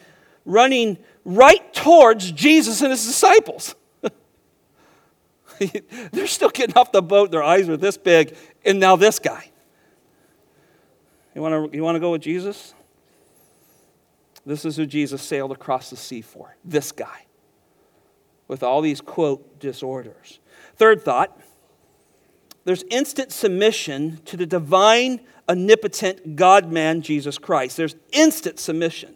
[0.45, 3.75] running right towards Jesus and his disciples.
[6.12, 9.51] They're still getting off the boat, their eyes are this big, and now this guy.
[11.34, 12.73] You want to you want to go with Jesus?
[14.45, 17.25] This is who Jesus sailed across the sea for this guy
[18.47, 20.39] with all these, quote, disorders.
[20.75, 21.38] Third thought
[22.63, 27.78] there's instant submission to the divine, omnipotent God man, Jesus Christ.
[27.78, 29.16] There's instant submission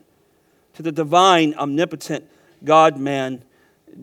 [0.74, 2.26] to the divine, omnipotent
[2.63, 3.44] God man,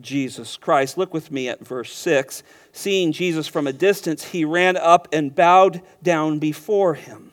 [0.01, 0.97] Jesus Christ.
[0.97, 2.43] Look with me at verse 6.
[2.71, 7.31] Seeing Jesus from a distance, he ran up and bowed down before him.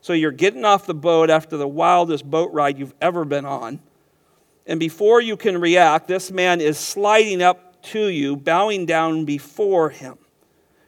[0.00, 3.80] So you're getting off the boat after the wildest boat ride you've ever been on.
[4.66, 9.90] And before you can react, this man is sliding up to you, bowing down before
[9.90, 10.18] him.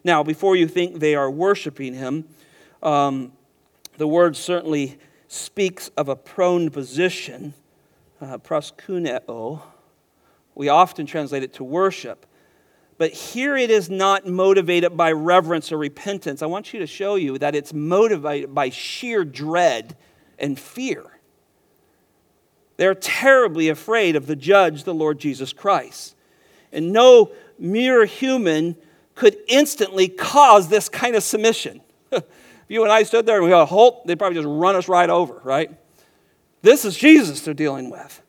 [0.05, 2.27] Now, before you think they are worshiping him,
[2.82, 3.32] um,
[3.96, 7.54] the word certainly speaks of a prone position,
[8.20, 9.62] uh, proskuneo.
[10.54, 12.26] We often translate it to worship.
[12.98, 16.42] But here it is not motivated by reverence or repentance.
[16.42, 19.96] I want you to show you that it's motivated by sheer dread
[20.38, 21.04] and fear.
[22.76, 26.14] They're terribly afraid of the judge, the Lord Jesus Christ.
[26.72, 28.76] And no mere human
[29.14, 31.80] could instantly cause this kind of submission.
[32.70, 34.87] if you and I stood there and we go, halt, they'd probably just run us
[34.87, 35.72] right over, right?
[36.62, 38.22] This is Jesus they're dealing with.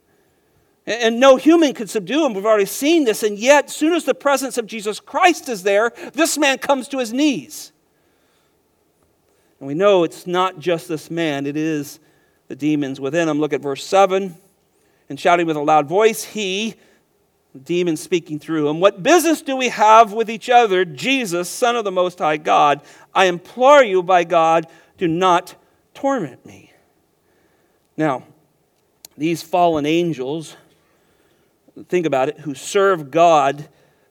[0.88, 2.34] And no human could subdue him.
[2.34, 3.22] We've already seen this.
[3.22, 6.88] And yet, as soon as the presence of Jesus Christ is there, this man comes
[6.88, 7.72] to his knees.
[9.60, 12.00] And we know it's not just this man, it is
[12.48, 13.40] the demons within him.
[13.40, 14.36] Look at verse 7.
[15.08, 16.74] And shouting with a loud voice, he,
[17.64, 21.84] demon speaking through him, What business do we have with each other, Jesus, Son of
[21.84, 22.82] the Most High God?
[23.14, 25.56] I implore you by God, do not
[25.94, 26.72] torment me.
[27.98, 28.24] Now,
[29.18, 30.56] these fallen angels,
[31.90, 33.68] think about it, who serve God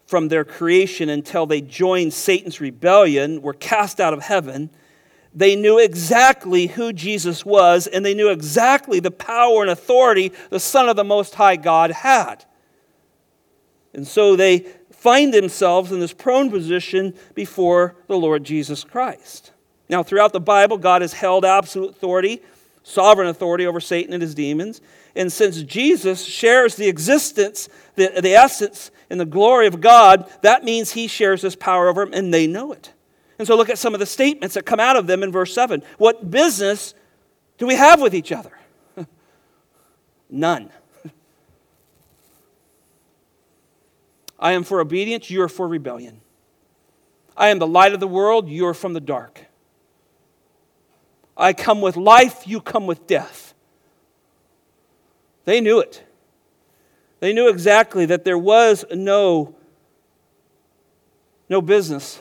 [0.06, 4.70] from their creation until they joined Satan's rebellion, were cast out of heaven.
[5.32, 10.60] They knew exactly who Jesus was, and they knew exactly the power and authority the
[10.60, 12.44] Son of the Most High God had.
[14.00, 14.60] And so they
[14.92, 19.52] find themselves in this prone position before the Lord Jesus Christ.
[19.90, 22.40] Now, throughout the Bible, God has held absolute authority,
[22.82, 24.80] sovereign authority over Satan and his demons.
[25.14, 30.64] And since Jesus shares the existence, the, the essence, and the glory of God, that
[30.64, 32.94] means he shares this power over them, and they know it.
[33.38, 35.52] And so look at some of the statements that come out of them in verse
[35.52, 35.82] 7.
[35.98, 36.94] What business
[37.58, 38.58] do we have with each other?
[40.30, 40.70] None.
[44.40, 46.22] I am for obedience, you are for rebellion.
[47.36, 49.46] I am the light of the world, you are from the dark.
[51.36, 53.54] I come with life, you come with death.
[55.44, 56.02] They knew it.
[57.20, 59.54] They knew exactly that there was no,
[61.48, 62.20] no business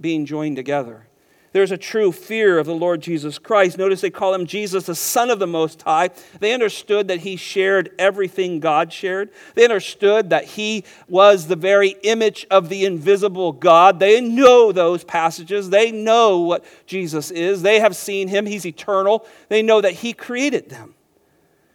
[0.00, 1.06] being joined together.
[1.52, 3.76] There's a true fear of the Lord Jesus Christ.
[3.76, 6.08] Notice they call him Jesus, the Son of the Most High.
[6.40, 9.28] They understood that he shared everything God shared.
[9.54, 13.98] They understood that he was the very image of the invisible God.
[13.98, 15.68] They know those passages.
[15.68, 17.60] They know what Jesus is.
[17.60, 18.46] They have seen him.
[18.46, 19.26] He's eternal.
[19.48, 20.94] They know that he created them.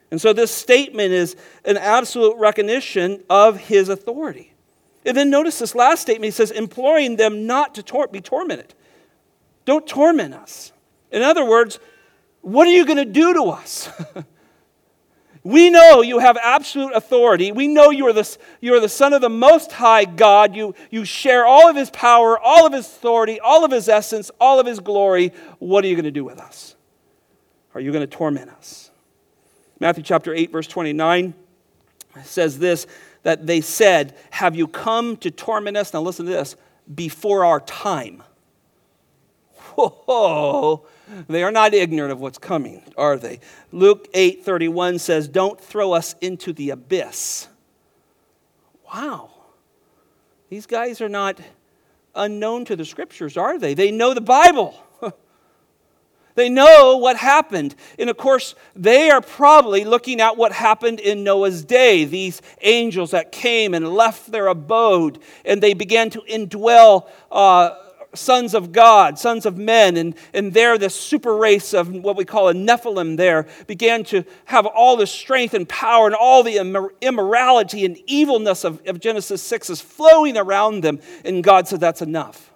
[0.10, 1.36] And so this statement is
[1.66, 4.54] an absolute recognition of his authority.
[5.06, 6.26] And then notice this last statement.
[6.26, 8.74] He says, imploring them not to tor- be tormented.
[9.68, 10.72] Don't torment us.
[11.12, 11.78] In other words,
[12.40, 13.90] what are you going to do to us?
[15.44, 17.52] we know you have absolute authority.
[17.52, 20.56] We know you are, the, you are the Son of the Most High God.
[20.56, 24.32] You, you share all of His power, all of His authority, all of His essence,
[24.40, 25.34] all of His glory.
[25.60, 26.78] What are you going to do with us?
[27.76, 28.90] Are you going to torment us?
[29.82, 31.34] Matthew chapter 8, verse 29
[32.24, 32.88] says this
[33.24, 35.94] that they said, Have you come to torment us?
[35.94, 36.56] Now listen to this
[36.96, 38.24] before our time.
[39.78, 40.88] Whoa,
[41.28, 43.40] they are not ignorant of what's coming, are they?
[43.72, 47.48] Luke 8 31 says, Don't throw us into the abyss.
[48.92, 49.30] Wow.
[50.50, 51.40] These guys are not
[52.16, 53.74] unknown to the scriptures, are they?
[53.76, 54.76] They know the Bible.
[56.36, 57.74] They know what happened.
[57.98, 62.06] And of course, they are probably looking at what happened in Noah's day.
[62.06, 67.72] These angels that came and left their abode, and they began to indwell uh,
[68.18, 72.26] sons of God, sons of men, and, and there this super race of what we
[72.26, 76.92] call a Nephilim there began to have all the strength and power and all the
[77.02, 81.00] immorality and evilness of, of Genesis 6 is flowing around them.
[81.24, 82.52] And God said, That's enough.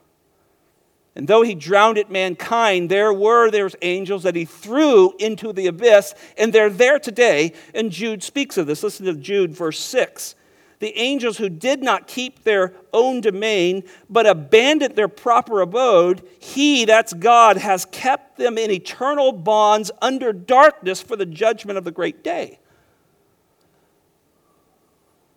[1.15, 5.67] And though he drowned it mankind, there were there's angels that he threw into the
[5.67, 7.53] abyss, and they're there today.
[7.73, 8.81] And Jude speaks of this.
[8.81, 10.35] Listen to Jude, verse 6
[10.81, 16.85] the angels who did not keep their own domain, but abandoned their proper abode, he,
[16.85, 21.91] that's God, has kept them in eternal bonds under darkness for the judgment of the
[21.91, 22.57] great day.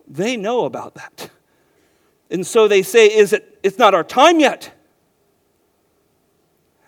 [0.07, 1.29] They know about that.
[2.31, 4.71] And so they say, Is it it's not our time yet?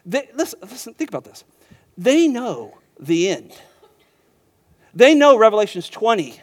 [0.03, 1.43] They, listen, listen, think about this.
[1.95, 3.53] They know the end.
[4.95, 6.41] They know Revelations 20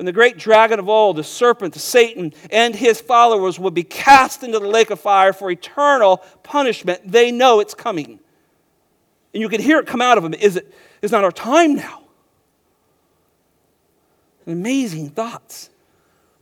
[0.00, 4.42] when the great dragon of old, the serpent, Satan, and his followers will be cast
[4.42, 8.18] into the lake of fire for eternal punishment, they know it's coming.
[9.34, 10.32] And you can hear it come out of them.
[10.32, 12.04] Is it is not our time now?
[14.46, 15.68] Amazing thoughts.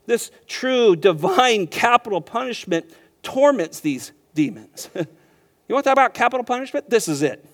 [0.06, 2.88] This true divine capital punishment
[3.24, 4.88] torments these demons.
[4.94, 5.04] you
[5.70, 6.88] want to talk about capital punishment?
[6.88, 7.44] This is it.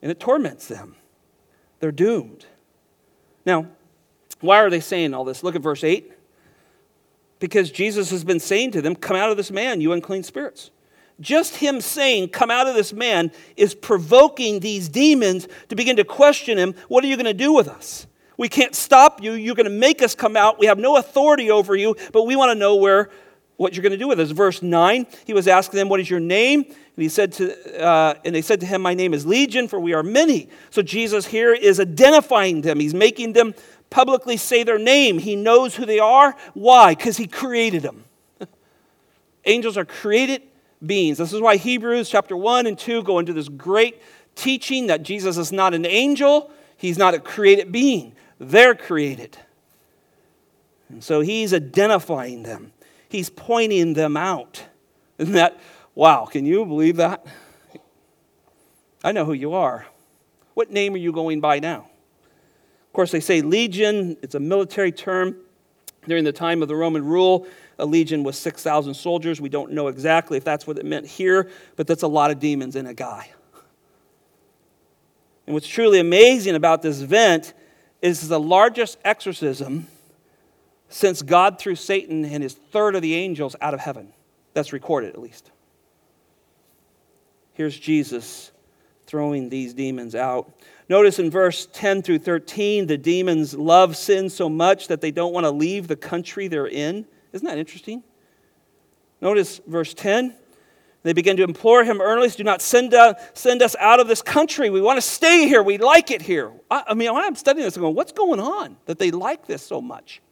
[0.00, 0.96] And it torments them.
[1.80, 2.46] They're doomed.
[3.46, 3.66] Now,
[4.40, 5.42] why are they saying all this?
[5.42, 6.12] Look at verse 8.
[7.38, 10.70] Because Jesus has been saying to them, Come out of this man, you unclean spirits.
[11.20, 16.04] Just him saying, Come out of this man, is provoking these demons to begin to
[16.04, 18.06] question him What are you going to do with us?
[18.36, 19.32] We can't stop you.
[19.32, 20.58] You're going to make us come out.
[20.58, 23.10] We have no authority over you, but we want to know where
[23.56, 24.30] what you're going to do with us.
[24.30, 26.64] Verse 9, he was asking them, What is your name?
[26.96, 29.80] And he said to, uh, and they said to him, My name is Legion, for
[29.80, 30.48] we are many.
[30.70, 32.78] So Jesus here is identifying them.
[32.78, 33.54] He's making them
[33.90, 35.18] publicly say their name.
[35.18, 36.36] He knows who they are.
[36.52, 36.94] Why?
[36.94, 38.04] Because he created them.
[39.44, 40.42] Angels are created
[40.84, 41.18] beings.
[41.18, 44.00] This is why Hebrews chapter 1 and 2 go into this great
[44.34, 48.12] teaching that Jesus is not an angel, he's not a created being.
[48.38, 49.38] They're created.
[50.88, 52.72] And so he's identifying them,
[53.08, 54.64] he's pointing them out.
[55.18, 55.58] Isn't that,
[55.94, 57.26] wow, can you believe that?
[59.02, 59.86] I know who you are.
[60.54, 61.88] What name are you going by now?
[62.86, 65.36] Of course, they say legion, it's a military term.
[66.06, 67.46] During the time of the Roman rule,
[67.78, 69.40] a legion was 6,000 soldiers.
[69.40, 72.38] We don't know exactly if that's what it meant here, but that's a lot of
[72.38, 73.30] demons in a guy.
[75.46, 77.54] And what's truly amazing about this event
[78.00, 79.88] is the largest exorcism
[80.88, 84.12] since God threw Satan and his third of the angels out of heaven.
[84.52, 85.50] That's recorded, at least.
[87.54, 88.52] Here's Jesus
[89.06, 90.52] throwing these demons out.
[90.88, 95.32] Notice in verse 10 through 13, the demons love sin so much that they don't
[95.32, 97.06] want to leave the country they're in.
[97.32, 98.02] Isn't that interesting?
[99.20, 100.34] Notice verse 10.
[101.04, 104.22] They begin to implore him earnestly, do not send, uh, send us out of this
[104.22, 104.70] country.
[104.70, 105.62] We want to stay here.
[105.62, 106.50] We like it here.
[106.70, 109.46] I, I mean, when I'm studying this, I'm going, what's going on that they like
[109.46, 110.22] this so much?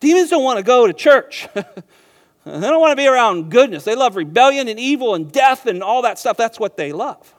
[0.00, 1.46] Demons don't want to go to church.
[2.46, 3.82] they don't want to be around goodness.
[3.82, 6.36] They love rebellion and evil and death and all that stuff.
[6.36, 7.34] That's what they love.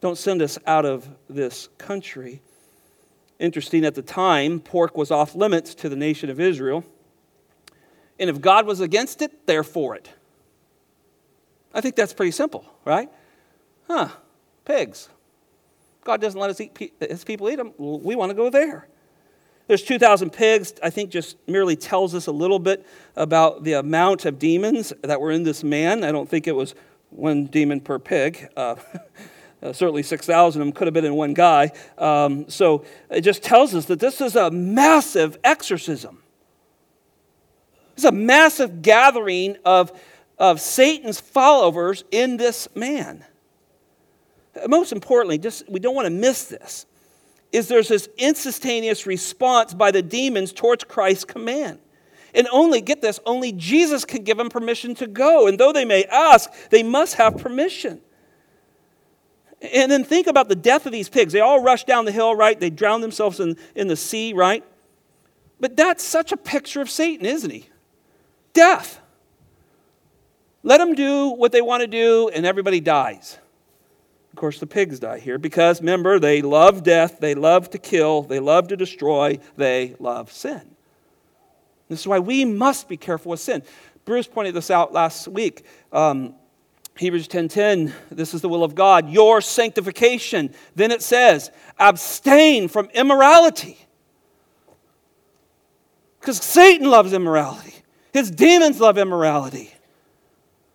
[0.00, 2.42] Don't send us out of this country.
[3.40, 6.84] Interesting, at the time, pork was off limits to the nation of Israel.
[8.20, 10.08] And if God was against it, they're for it.
[11.74, 13.10] I think that's pretty simple, right?
[13.88, 14.10] Huh,
[14.64, 15.08] pigs.
[16.04, 17.72] God doesn't let us eat his people eat them.
[17.78, 18.86] We want to go there.
[19.66, 20.74] There's 2,000 pigs.
[20.82, 22.86] I think just merely tells us a little bit
[23.16, 26.04] about the amount of demons that were in this man.
[26.04, 26.74] I don't think it was
[27.10, 28.48] one demon per pig.
[28.56, 28.76] Uh,
[29.62, 31.72] uh, certainly 6,000 of them could have been in one guy.
[31.96, 36.22] Um, so it just tells us that this is a massive exorcism.
[37.94, 39.98] It's a massive gathering of,
[40.38, 43.24] of Satan's followers in this man.
[44.66, 46.86] Most importantly, just we don't want to miss this,
[47.54, 51.78] is there's this instantaneous response by the demons towards Christ's command.
[52.34, 55.46] And only, get this, only Jesus can give them permission to go.
[55.46, 58.00] And though they may ask, they must have permission.
[59.72, 61.32] And then think about the death of these pigs.
[61.32, 62.58] They all rush down the hill, right?
[62.58, 64.64] They drown themselves in, in the sea, right?
[65.60, 67.68] But that's such a picture of Satan, isn't he?
[68.52, 69.00] Death.
[70.64, 73.38] Let them do what they want to do, and everybody dies.
[74.34, 78.22] Of course, the pigs die here because, remember, they love death, they love to kill,
[78.22, 80.60] they love to destroy, they love sin.
[81.88, 83.62] This is why we must be careful with sin.
[84.04, 85.64] Bruce pointed this out last week.
[85.92, 86.34] Um,
[86.98, 90.52] Hebrews 10:10, this is the will of God, your sanctification.
[90.74, 93.78] Then it says, abstain from immorality.
[96.18, 97.74] Because Satan loves immorality.
[98.12, 99.72] His demons love immorality.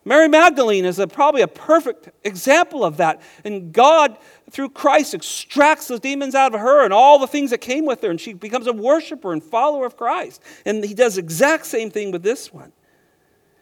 [0.09, 3.21] Mary Magdalene is a, probably a perfect example of that.
[3.43, 4.17] And God,
[4.49, 8.01] through Christ, extracts those demons out of her and all the things that came with
[8.01, 10.41] her, and she becomes a worshiper and follower of Christ.
[10.65, 12.71] And he does exact same thing with this one.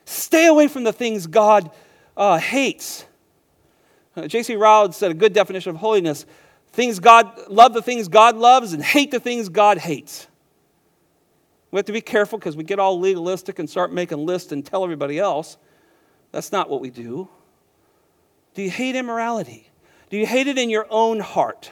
[0.06, 1.70] Stay away from the things God
[2.16, 3.06] uh, hates.
[4.16, 4.56] Uh, J.C.
[4.56, 6.26] Ryle said a good definition of holiness
[6.72, 10.28] things God love the things God loves and hate the things God hates.
[11.72, 14.66] We have to be careful because we get all legalistic and start making lists and
[14.66, 15.58] tell everybody else.
[16.32, 17.30] That's not what we do.
[18.54, 19.70] Do you hate immorality?
[20.10, 21.72] Do you hate it in your own heart?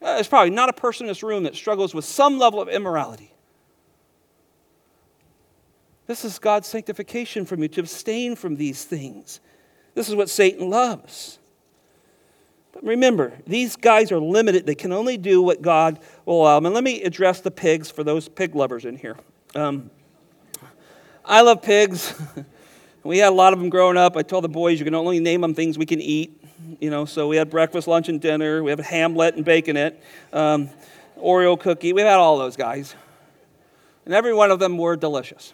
[0.00, 2.68] Uh, there's probably not a person in this room that struggles with some level of
[2.68, 3.32] immorality.
[6.06, 9.40] This is God's sanctification from you to abstain from these things.
[9.94, 11.38] This is what Satan loves.
[12.72, 14.66] But remember, these guys are limited.
[14.66, 16.66] They can only do what God will allow them.
[16.66, 19.16] And let me address the pigs for those pig lovers in here.
[19.54, 19.90] Um,
[21.24, 22.20] I love pigs.
[23.04, 24.16] we had a lot of them growing up.
[24.16, 26.40] I told the boys you can only name them things we can eat.
[26.80, 28.62] You know, so we had breakfast, lunch, and dinner.
[28.62, 30.02] We a Hamlet and bacon it,
[30.32, 30.70] um,
[31.18, 31.92] Oreo cookie.
[31.92, 32.94] We had all those guys,
[34.06, 35.52] and every one of them were delicious.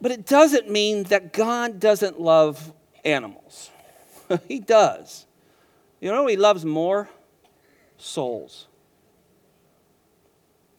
[0.00, 2.72] But it doesn't mean that God doesn't love
[3.04, 3.70] animals.
[4.48, 5.26] he does.
[6.00, 7.08] You know he loves more?
[7.96, 8.66] Souls.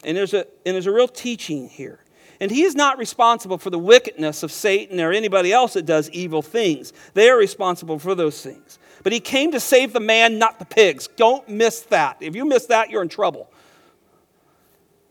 [0.04, 2.00] And there's, a, and there's a real teaching here.
[2.40, 6.10] And he is not responsible for the wickedness of Satan or anybody else that does
[6.12, 6.94] evil things.
[7.14, 8.78] They are responsible for those things.
[9.04, 11.08] But he came to save the man, not the pigs.
[11.16, 12.18] Don't miss that.
[12.20, 13.50] If you miss that, you're in trouble.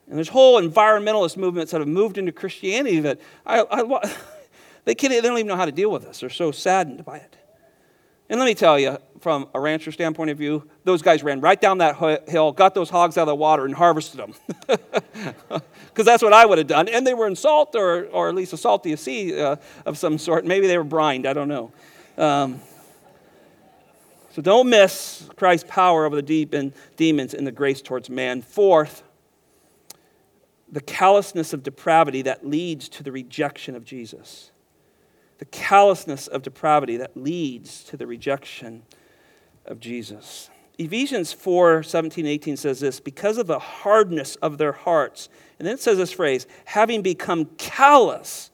[0.08, 3.82] And there's whole environmentalist movements that have moved into Christianity that I, I,
[4.84, 6.20] they, can't, they don't even know how to deal with this.
[6.20, 7.36] They're so saddened by it.
[8.28, 11.60] And let me tell you, from a rancher standpoint of view, those guys ran right
[11.60, 11.96] down that
[12.28, 14.34] hill, got those hogs out of the water, and harvested them.
[14.66, 16.88] Because that's what I would have done.
[16.88, 20.18] And they were in salt, or, or at least a salty sea uh, of some
[20.18, 20.44] sort.
[20.44, 21.72] Maybe they were brined, I don't know.
[22.18, 22.60] Um,
[24.32, 28.42] so don't miss Christ's power over the deep and demons and the grace towards man.
[28.42, 29.02] Fourth,
[30.70, 34.50] the callousness of depravity that leads to the rejection of Jesus.
[35.38, 38.82] The callousness of depravity that leads to the rejection
[39.64, 40.50] of Jesus.
[40.78, 45.28] Ephesians 4 17, 18 says this because of the hardness of their hearts.
[45.58, 48.50] And then it says this phrase having become callous,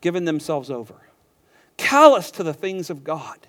[0.00, 0.94] given themselves over.
[1.76, 3.46] Callous to the things of God.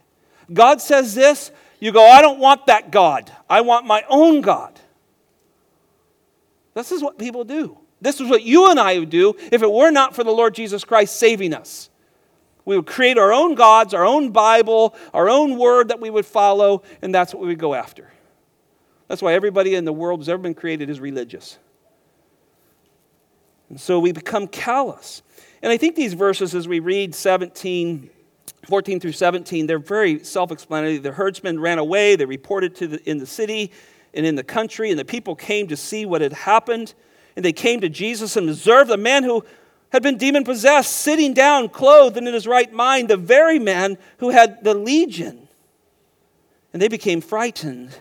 [0.51, 3.31] God says this, you go, I don't want that God.
[3.49, 4.79] I want my own God.
[6.73, 7.77] This is what people do.
[8.01, 10.53] This is what you and I would do if it were not for the Lord
[10.53, 11.89] Jesus Christ saving us.
[12.65, 16.25] We would create our own gods, our own Bible, our own word that we would
[16.25, 18.11] follow, and that's what we would go after.
[19.07, 21.59] That's why everybody in the world who's ever been created is religious.
[23.69, 25.21] And so we become callous.
[25.61, 28.09] And I think these verses, as we read 17,
[28.67, 30.97] 14 through 17, they're very self explanatory.
[30.97, 33.71] The herdsmen ran away, they reported to the, in the city
[34.13, 36.93] and in the country, and the people came to see what had happened.
[37.35, 39.43] And they came to Jesus and observed the man who
[39.95, 43.97] had been demon possessed, sitting down, clothed and in his right mind, the very man
[44.17, 45.47] who had the legion.
[46.73, 47.97] And they became frightened.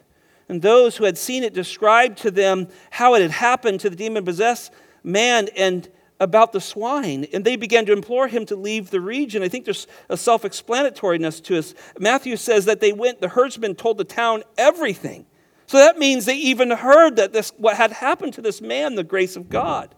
[0.49, 3.95] And those who had seen it described to them how it had happened to the
[3.95, 4.73] demon possessed
[5.05, 5.89] man and
[6.19, 7.27] about the swine.
[7.33, 9.45] And they began to implore him to leave the region.
[9.45, 11.75] I think there's a self explanatoriness to us.
[11.97, 15.27] Matthew says that they went, the herdsmen told the town everything.
[15.67, 19.05] So that means they even heard that this, what had happened to this man, the
[19.05, 19.95] grace of God.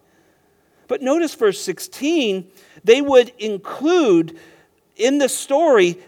[0.88, 2.50] But notice verse 16,
[2.84, 4.38] they would include
[4.96, 5.98] in the story,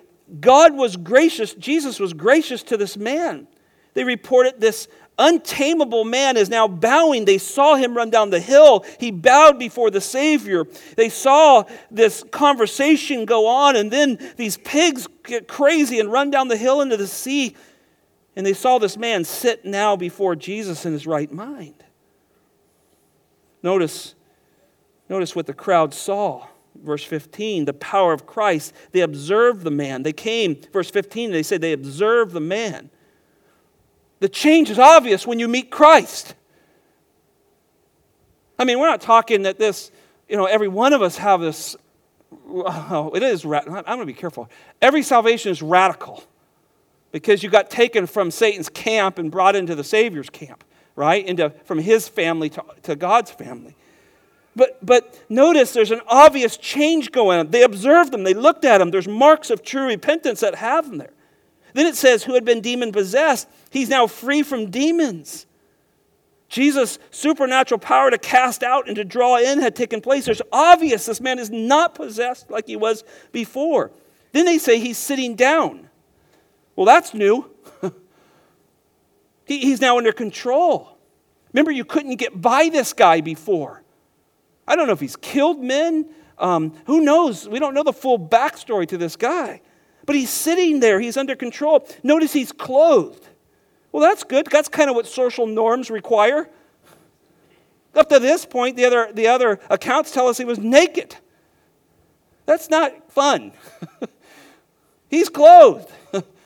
[0.41, 3.49] God was gracious, Jesus was gracious to this man.
[3.95, 7.25] They reported this untamable man is now bowing.
[7.25, 8.85] They saw him run down the hill.
[9.01, 10.65] He bowed before the Savior.
[10.97, 16.49] They saw this conversation go on, and then these pigs get crazy and run down
[16.49, 17.57] the hill into the sea.
[18.37, 21.83] And they saw this man sit now before Jesus in his right mind.
[23.63, 24.15] Notice
[25.09, 26.47] Notice what the crowd saw.
[26.83, 28.73] Verse 15, the power of Christ.
[28.93, 30.03] They observed the man.
[30.03, 32.91] They came, verse 15, they said they observed the man.
[34.21, 36.35] The change is obvious when you meet Christ.
[38.59, 39.91] I mean, we're not talking that this,
[40.29, 41.77] you know, every one of us have this.
[42.47, 44.51] Oh, it is, I'm going to be careful.
[44.83, 46.23] Every salvation is radical
[47.13, 51.25] because you got taken from Satan's camp and brought into the Savior's camp, right?
[51.25, 53.77] Into, from his family to, to God's family.
[54.59, 57.51] But, but notice there's an obvious change going on.
[57.51, 58.91] They observed them, they looked at him.
[58.91, 61.13] There's marks of true repentance that have them there.
[61.75, 65.47] Then it says, who had been demon possessed, he's now free from demons.
[66.49, 70.25] Jesus' supernatural power to cast out and to draw in had taken place.
[70.25, 73.93] There's obvious this man is not possessed like he was before.
[74.33, 75.89] Then they say he's sitting down.
[76.75, 77.49] Well, that's new.
[79.45, 80.99] he, he's now under control.
[81.53, 83.83] Remember, you couldn't get by this guy before.
[84.69, 86.09] I don't know if he's killed men.
[86.37, 87.49] Um, who knows?
[87.49, 89.63] We don't know the full backstory to this guy.
[90.07, 91.89] But he's sitting there, he's under control.
[92.03, 93.27] Notice he's clothed.
[93.91, 94.47] Well, that's good.
[94.47, 96.49] That's kind of what social norms require.
[97.95, 101.17] Up to this point, the other, the other accounts tell us he was naked.
[102.45, 103.53] That's not fun.
[105.09, 105.91] he's clothed.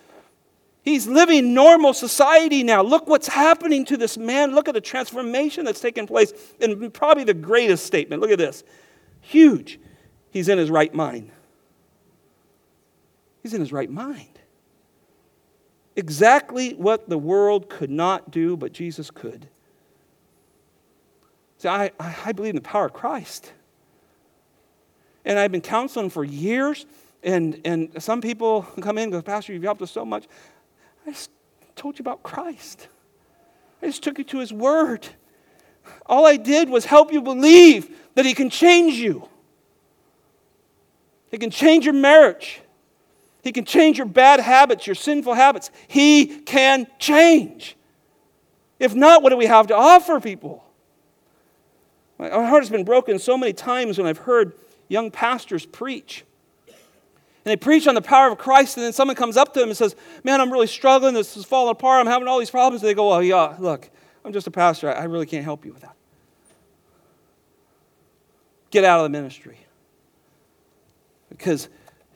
[0.82, 2.82] He's living normal society now.
[2.82, 4.52] Look what's happening to this man.
[4.52, 6.32] Look at the transformation that's taken place.
[6.60, 8.20] And probably the greatest statement.
[8.20, 8.64] Look at this.
[9.20, 9.78] Huge.
[10.30, 11.30] He's in his right mind.
[13.42, 14.28] He's in his right mind.
[15.94, 19.46] Exactly what the world could not do, but Jesus could.
[21.58, 23.52] See, I, I believe in the power of Christ.
[25.24, 26.86] And I've been counseling for years,
[27.22, 30.26] and, and some people come in and go, Pastor, you've helped us so much.
[31.06, 31.30] I just
[31.76, 32.88] told you about Christ.
[33.82, 35.06] I just took you to His Word.
[36.06, 39.28] All I did was help you believe that He can change you.
[41.30, 42.60] He can change your marriage.
[43.42, 45.70] He can change your bad habits, your sinful habits.
[45.88, 47.76] He can change.
[48.78, 50.64] If not, what do we have to offer people?
[52.18, 54.52] My heart has been broken so many times when I've heard
[54.88, 56.24] young pastors preach
[57.44, 59.68] and they preach on the power of Christ, and then someone comes up to them
[59.68, 61.14] and says, Man, I'm really struggling.
[61.14, 62.00] This is falling apart.
[62.00, 62.82] I'm having all these problems.
[62.82, 63.90] And they go, Well, yeah, look,
[64.24, 64.94] I'm just a pastor.
[64.94, 65.96] I really can't help you with that.
[68.70, 69.58] Get out of the ministry.
[71.28, 71.68] Because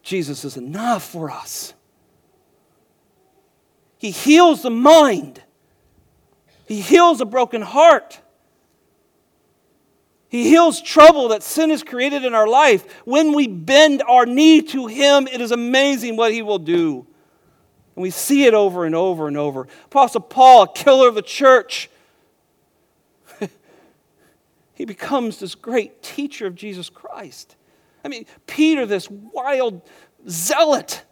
[0.02, 1.74] Jesus is enough for us.
[3.98, 5.42] He heals the mind,
[6.66, 8.20] He heals a broken heart.
[10.28, 13.00] He heals trouble that sin has created in our life.
[13.04, 17.06] When we bend our knee to Him, it is amazing what He will do.
[17.94, 19.66] And we see it over and over and over.
[19.86, 21.88] Apostle Paul, a killer of the church,
[24.74, 27.56] he becomes this great teacher of Jesus Christ.
[28.04, 29.80] I mean, Peter, this wild
[30.28, 31.04] zealot.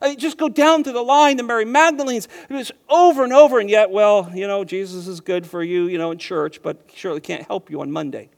[0.00, 3.58] I mean, just go down to the line, the Mary Magdalene's, just over and over,
[3.58, 6.88] and yet, well, you know, Jesus is good for you, you know, in church, but
[6.94, 8.30] surely can't help you on Monday.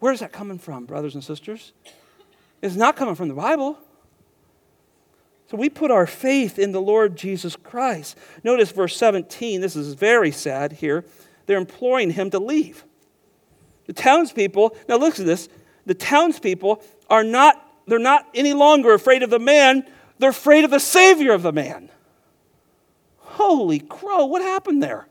[0.00, 1.72] Where's that coming from, brothers and sisters?
[2.60, 3.78] It's not coming from the Bible.
[5.50, 8.18] So we put our faith in the Lord Jesus Christ.
[8.44, 9.60] Notice verse 17.
[9.60, 11.04] This is very sad here.
[11.46, 12.84] They're imploring him to leave.
[13.86, 15.48] The townspeople, now look at this.
[15.86, 19.84] The townspeople are not, they're not any longer afraid of the man,
[20.18, 21.90] they're afraid of the Savior of the man.
[23.18, 25.06] Holy crow, what happened there?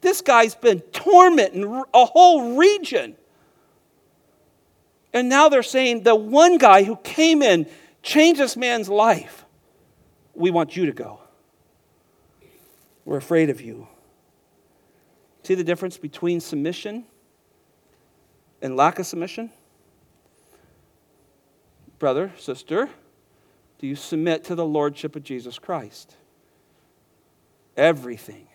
[0.00, 3.16] This guy's been tormenting a whole region.
[5.12, 7.66] And now they're saying the one guy who came in,
[8.02, 9.44] changed this man's life,
[10.34, 11.20] we want you to go.
[13.04, 13.86] We're afraid of you.
[15.42, 17.04] See the difference between submission
[18.60, 19.50] and lack of submission?
[22.02, 22.90] Brother, sister,
[23.78, 26.16] do you submit to the Lordship of Jesus Christ?
[27.76, 28.48] Everything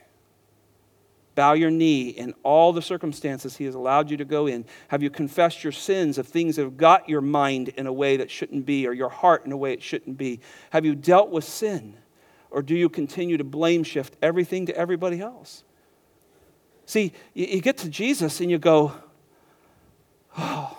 [1.34, 4.66] bow your knee in all the circumstances He has allowed you to go in?
[4.90, 8.18] Have you confessed your sins of things that have got your mind in a way
[8.18, 10.42] that shouldn't be or your heart in a way it shouldn't be?
[10.72, 11.96] Have you dealt with sin?
[12.52, 15.64] Or do you continue to blame shift everything to everybody else?
[16.86, 18.92] See, you, get to Jesus and you go,
[20.38, 20.78] oh,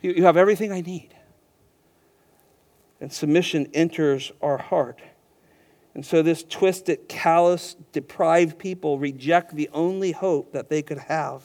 [0.00, 1.14] you have everything I need.
[3.02, 5.02] And submission enters our heart.
[5.92, 11.42] And so, this twisted, callous, deprived people reject the only hope that they could have.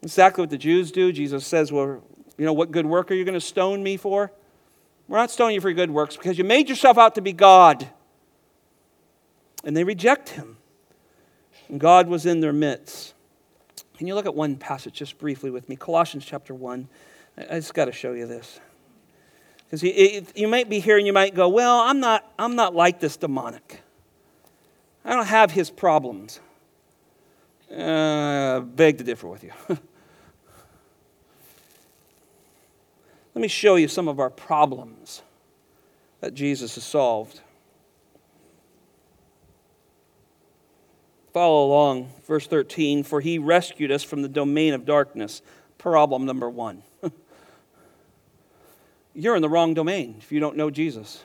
[0.00, 1.12] Exactly what the Jews do.
[1.12, 2.04] Jesus says, Well,
[2.38, 4.30] you know, what good work are you going to stone me for?
[5.08, 7.32] We're not stoning you for your good works because you made yourself out to be
[7.32, 7.88] God.
[9.64, 10.56] And they reject him.
[11.68, 13.14] And God was in their midst.
[13.98, 15.74] Can you look at one passage just briefly with me?
[15.74, 16.88] Colossians chapter 1.
[17.36, 18.60] I just got to show you this.
[19.72, 22.74] Because you, you might be here and you might go, well, I'm not, I'm not
[22.74, 23.80] like this demonic.
[25.02, 26.40] I don't have his problems.
[27.74, 29.52] Uh, beg to differ with you.
[29.68, 29.80] Let
[33.40, 35.22] me show you some of our problems
[36.20, 37.40] that Jesus has solved.
[41.32, 43.04] Follow along, verse 13.
[43.04, 45.40] For he rescued us from the domain of darkness.
[45.78, 46.82] Problem number one
[49.14, 51.24] you're in the wrong domain if you don't know Jesus.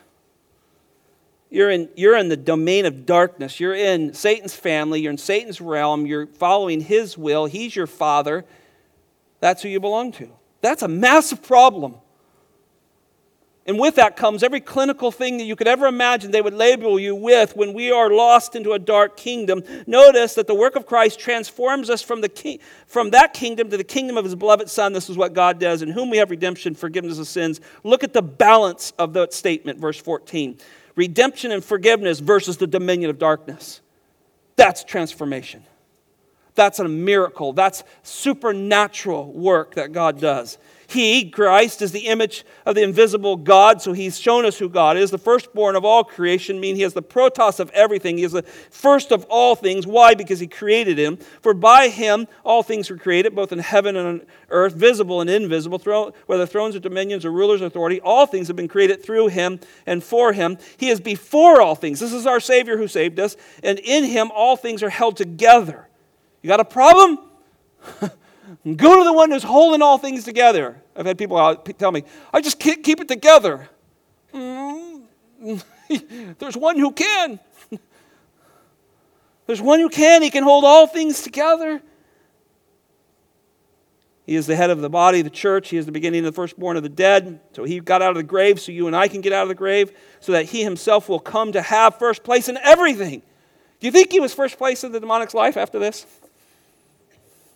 [1.50, 3.58] You're in, you're in the domain of darkness.
[3.58, 5.00] You're in Satan's family.
[5.00, 6.04] You're in Satan's realm.
[6.04, 7.46] You're following his will.
[7.46, 8.44] He's your father.
[9.40, 10.28] That's who you belong to.
[10.60, 11.94] That's a massive problem.
[13.68, 16.98] And with that comes every clinical thing that you could ever imagine they would label
[16.98, 19.62] you with when we are lost into a dark kingdom.
[19.86, 23.76] Notice that the work of Christ transforms us from, the ki- from that kingdom to
[23.76, 24.94] the kingdom of his beloved Son.
[24.94, 27.60] This is what God does, in whom we have redemption, forgiveness of sins.
[27.84, 30.58] Look at the balance of that statement, verse 14
[30.96, 33.80] redemption and forgiveness versus the dominion of darkness.
[34.56, 35.64] That's transformation.
[36.56, 37.52] That's a miracle.
[37.52, 40.58] That's supernatural work that God does.
[40.90, 44.96] He, Christ, is the image of the invisible God, so he's shown us who God
[44.96, 45.10] is.
[45.10, 48.16] The firstborn of all creation, mean he is the protos of everything.
[48.16, 49.86] He is the first of all things.
[49.86, 50.14] Why?
[50.14, 51.18] Because he created him.
[51.42, 55.28] For by him all things were created, both in heaven and on earth, visible and
[55.28, 58.00] invisible, whether thrones or dominions or rulers or authority.
[58.00, 60.56] All things have been created through him and for him.
[60.78, 62.00] He is before all things.
[62.00, 65.86] This is our Savior who saved us, and in him all things are held together.
[66.40, 67.18] You got a problem?
[68.64, 70.80] Go to the one who's holding all things together.
[70.96, 73.68] I've had people tell me, I just can't keep it together.
[74.34, 75.56] Mm-hmm.
[76.38, 77.40] There's one who can.
[79.46, 80.22] There's one who can.
[80.22, 81.80] He can hold all things together.
[84.26, 85.70] He is the head of the body, the church.
[85.70, 87.40] He is the beginning of the firstborn of the dead.
[87.54, 89.48] So he got out of the grave so you and I can get out of
[89.48, 89.90] the grave,
[90.20, 93.22] so that he himself will come to have first place in everything.
[93.80, 96.04] Do you think he was first place in the demonic's life after this?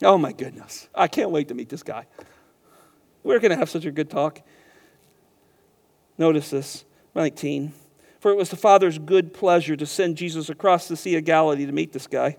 [0.02, 0.88] Oh my goodness.
[0.94, 2.06] I can't wait to meet this guy.
[3.22, 4.40] We're going to have such a good talk.
[6.18, 6.84] Notice this
[7.14, 7.72] 19.
[8.20, 11.66] For it was the Father's good pleasure to send Jesus across the Sea of Galilee
[11.66, 12.36] to meet this guy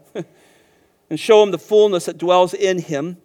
[1.10, 3.18] and show him the fullness that dwells in him.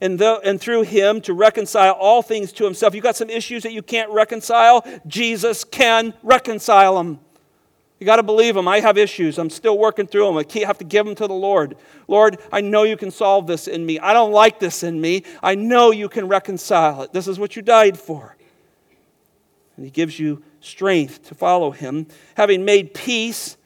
[0.00, 2.94] And, and through him to reconcile all things to himself.
[2.94, 4.86] You've got some issues that you can't reconcile?
[5.08, 7.18] Jesus can reconcile them.
[8.00, 8.68] You got to believe them.
[8.68, 9.38] I have issues.
[9.38, 10.36] I'm still working through them.
[10.36, 11.76] I have to give them to the Lord.
[12.06, 13.98] Lord, I know you can solve this in me.
[13.98, 15.24] I don't like this in me.
[15.42, 17.12] I know you can reconcile it.
[17.12, 18.36] This is what you died for.
[19.76, 22.06] And He gives you strength to follow Him.
[22.36, 23.56] Having made peace,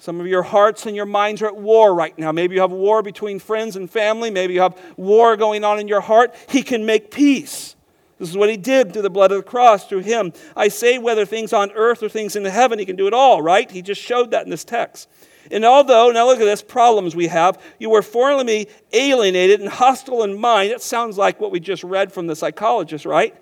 [0.00, 2.32] Some of your hearts and your minds are at war right now.
[2.32, 4.30] Maybe you have war between friends and family.
[4.30, 6.34] Maybe you have war going on in your heart.
[6.48, 7.76] He can make peace.
[8.20, 10.34] This is what he did through the blood of the cross, through him.
[10.54, 13.40] I say, whether things on earth or things in heaven, he can do it all,
[13.40, 13.68] right?
[13.68, 15.08] He just showed that in this text.
[15.50, 20.22] And although, now look at this, problems we have, you were formerly alienated and hostile
[20.22, 20.70] in mind.
[20.70, 23.34] It sounds like what we just read from the psychologist, right?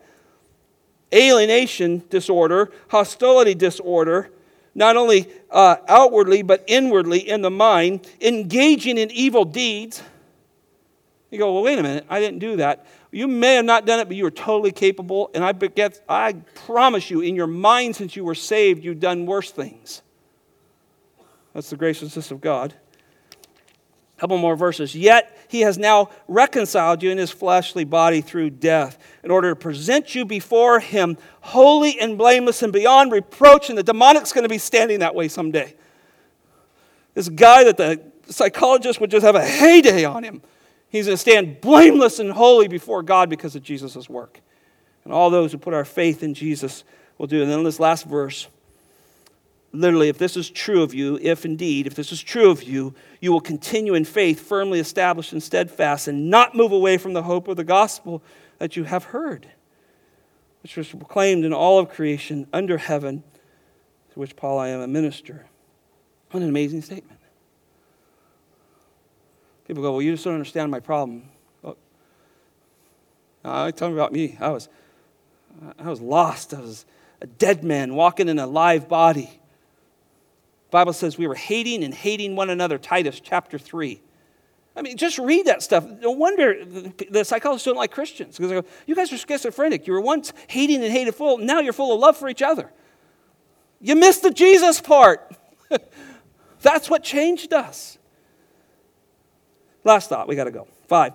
[1.13, 4.31] Alienation disorder, hostility disorder,
[4.77, 10.05] not only uh, outwardly, but inwardly in the mind, engaging in evil deeds.
[11.33, 12.87] You go, well, wait a minute, I didn't do that.
[13.11, 15.31] You may have not done it, but you were totally capable.
[15.35, 16.35] And I, get, I
[16.67, 20.03] promise you, in your mind, since you were saved, you've done worse things.
[21.55, 22.75] That's the graciousness of God.
[24.17, 24.95] A couple more verses.
[24.95, 29.57] Yet he has now reconciled you in his fleshly body through death in order to
[29.57, 33.71] present you before him holy and blameless and beyond reproach.
[33.71, 35.75] And the demonic's going to be standing that way someday.
[37.15, 40.43] This guy that the psychologist would just have a heyday on him.
[40.91, 44.41] He's going to stand blameless and holy before God because of Jesus' work.
[45.05, 46.85] And all those who put our faith in Jesus
[47.19, 47.43] will do.
[47.43, 48.49] And then this last verse
[49.73, 52.95] literally, if this is true of you, if indeed, if this is true of you,
[53.21, 57.23] you will continue in faith, firmly established and steadfast, and not move away from the
[57.23, 58.23] hope of the gospel
[58.59, 59.47] that you have heard,
[60.63, 63.23] which was proclaimed in all of creation under heaven,
[64.13, 65.47] to which Paul I am a minister.
[66.31, 67.18] What an amazing statement.
[69.69, 71.29] People go, Well, you just don't understand my problem.
[71.63, 71.77] Well,
[73.45, 74.37] uh, tell me about me.
[74.41, 74.69] I was,
[75.79, 76.55] I was lost.
[76.55, 76.87] I was
[77.21, 79.31] a dead man walking in a live body.
[80.71, 84.01] Bible says we were hating and hating one another, Titus chapter 3.
[84.77, 85.85] I mean, just read that stuff.
[85.85, 89.87] No wonder the psychologists don't like Christians because they go, You guys are schizophrenic.
[89.87, 92.71] You were once hating and hated full, now you're full of love for each other.
[93.81, 95.37] You missed the Jesus part.
[96.63, 97.98] That's what changed us.
[99.85, 100.67] Last thought, we got to go.
[100.87, 101.15] Five,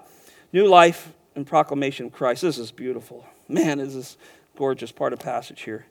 [0.51, 2.41] new life and proclamation of Christ.
[2.41, 3.25] This is beautiful.
[3.47, 4.17] Man, is this
[4.55, 5.85] gorgeous part of passage here.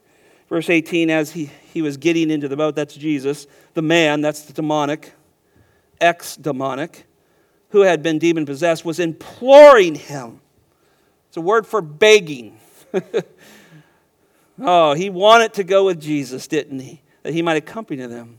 [0.48, 4.42] Verse 18, as he, he was getting into the boat, that's Jesus, the man, that's
[4.42, 5.12] the demonic,
[6.00, 7.06] ex demonic,
[7.70, 10.40] who had been demon possessed, was imploring him.
[11.28, 12.58] It's a word for begging.
[14.60, 17.00] oh, he wanted to go with Jesus, didn't he?
[17.22, 18.38] That he might accompany them.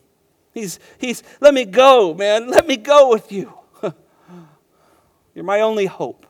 [0.53, 2.47] He's, he's, let me go, man.
[2.47, 3.51] Let me go with you.
[5.35, 6.21] You're my only hope.
[6.21, 6.27] Do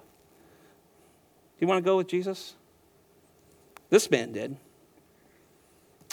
[1.60, 2.56] you want to go with Jesus?
[3.90, 4.58] This man did.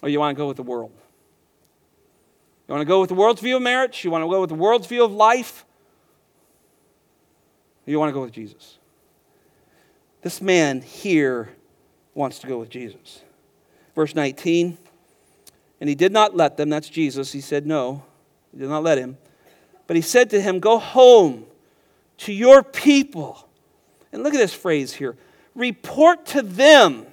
[0.02, 0.92] Or you want to go with the world?
[2.66, 4.04] You want to go with the world's view of marriage?
[4.04, 5.64] You want to go with the world's view of life?
[7.86, 8.78] Or you want to go with Jesus?
[10.22, 11.50] This man here
[12.14, 13.22] wants to go with Jesus.
[13.94, 14.78] Verse 19,
[15.80, 17.32] and he did not let them, that's Jesus.
[17.32, 18.04] He said no,
[18.52, 19.16] he did not let him.
[19.86, 21.46] But he said to him, Go home
[22.20, 23.48] to your people.
[24.12, 25.16] And look at this phrase here
[25.54, 27.06] report to them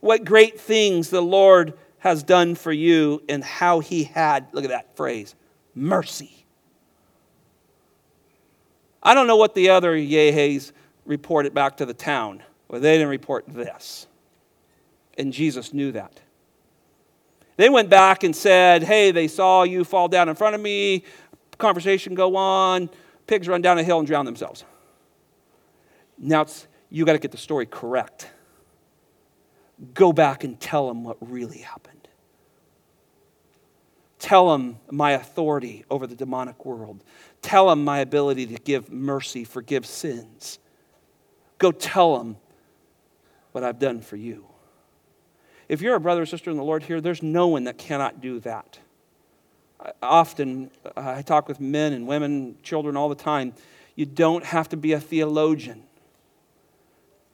[0.00, 4.70] what great things the Lord has done for you and how he had, look at
[4.70, 5.34] that phrase,
[5.74, 6.44] mercy.
[9.02, 10.72] I don't know what the other Yehes
[11.04, 14.06] reported back to the town, but they didn't report this.
[15.18, 16.20] And Jesus knew that.
[17.56, 21.04] They went back and said, Hey, they saw you fall down in front of me,
[21.58, 22.90] conversation go on,
[23.26, 24.64] pigs run down a hill and drown themselves.
[26.18, 28.28] Now it's, you got to get the story correct.
[29.92, 32.08] Go back and tell them what really happened.
[34.18, 37.04] Tell them my authority over the demonic world.
[37.42, 40.58] Tell them my ability to give mercy, forgive sins.
[41.58, 42.36] Go tell them
[43.52, 44.46] what I've done for you.
[45.68, 48.20] If you're a brother or sister in the Lord here, there's no one that cannot
[48.20, 48.78] do that.
[50.02, 53.52] Often, uh, I talk with men and women, children all the time.
[53.94, 55.82] You don't have to be a theologian.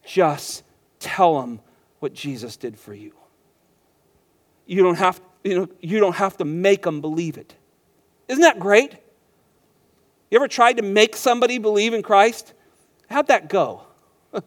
[0.05, 0.65] Just
[0.99, 1.61] tell them
[2.01, 3.13] what Jesus did for you.
[4.67, 7.55] You don't have you know, you don't have to make them believe it.
[8.29, 8.93] Isn't that great?
[10.31, 12.53] You ever tried to make somebody believe in Christ?
[13.09, 13.83] How'd that go?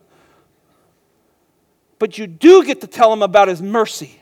[2.00, 4.22] but you do get to tell them about His mercy.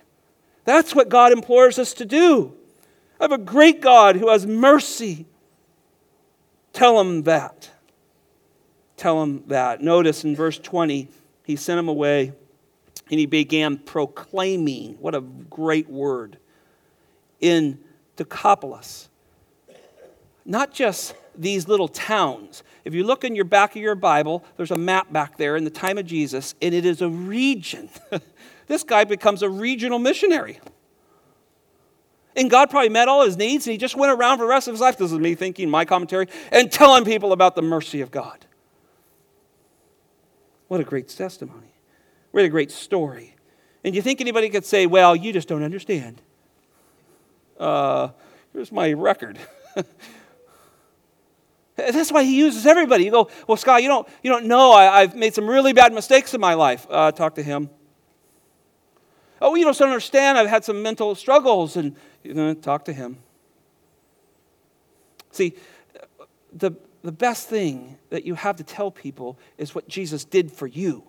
[0.63, 2.55] That's what God implores us to do.
[3.21, 5.27] I have a great God who has mercy.
[6.73, 7.69] Tell him that.
[8.97, 9.79] Tell him that.
[9.79, 11.07] Notice in verse 20,
[11.43, 12.33] he sent him away
[13.11, 14.95] and he began proclaiming.
[14.99, 16.39] What a great word
[17.39, 17.79] in
[18.15, 19.07] Decapolis.
[20.43, 22.63] Not just these little towns.
[22.85, 25.63] If you look in your back of your Bible, there's a map back there in
[25.63, 27.87] the time of Jesus, and it is a region.
[28.67, 30.59] this guy becomes a regional missionary.
[32.35, 34.67] And God probably met all his needs, and he just went around for the rest
[34.67, 34.97] of his life.
[34.97, 38.45] This is me thinking, my commentary, and telling people about the mercy of God.
[40.67, 41.73] What a great testimony.
[42.31, 43.35] What a great story.
[43.83, 46.21] And you think anybody could say, well, you just don't understand?
[47.59, 48.09] Uh,
[48.53, 49.37] here's my record.
[51.75, 53.03] That's why he uses everybody.
[53.05, 54.71] You go, well, Scott, you don't, you don't know.
[54.71, 56.87] I, have made some really bad mistakes in my life.
[56.89, 57.69] Uh, talk to him.
[59.41, 60.37] Oh, you don't understand.
[60.37, 63.17] I've had some mental struggles, and you know, talk to him.
[65.31, 65.55] See,
[66.53, 70.67] the, the best thing that you have to tell people is what Jesus did for
[70.67, 71.03] you.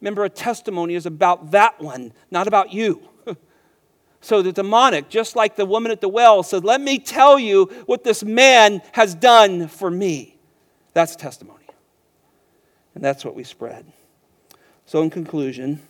[0.00, 3.00] Remember, a testimony is about that one, not about you.
[4.20, 7.64] so the demonic, just like the woman at the well, said, Let me tell you
[7.86, 10.36] what this man has done for me.
[10.92, 11.64] That's testimony.
[12.94, 13.90] And that's what we spread.
[14.86, 15.80] So, in conclusion,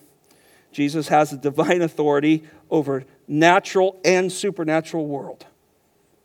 [0.73, 5.47] Jesus has a divine authority over natural and supernatural world.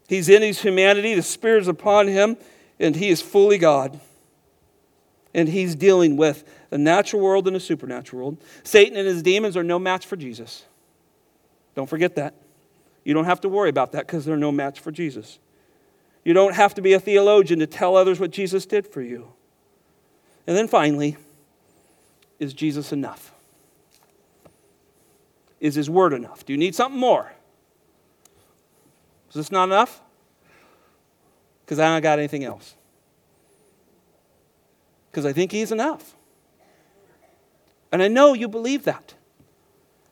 [0.08, 2.38] He's in his humanity, the Spirit is upon him,
[2.80, 4.00] and he is fully God.
[5.34, 8.44] And he's dealing with the natural world and the supernatural world.
[8.64, 10.66] Satan and his demons are no match for Jesus.
[11.76, 12.36] Don't forget that.
[13.04, 15.40] You don't have to worry about that because they're no match for Jesus.
[16.24, 19.34] You don't have to be a theologian to tell others what Jesus did for you.
[20.46, 21.18] And then finally,
[22.40, 23.34] is Jesus enough?
[25.64, 26.46] Is his word enough?
[26.46, 27.32] Do you need something more?
[29.30, 30.02] Is this not enough?
[31.64, 32.76] Because I don't got anything else.
[35.10, 36.18] Because I think he's enough.
[37.94, 39.14] And I know you believe that.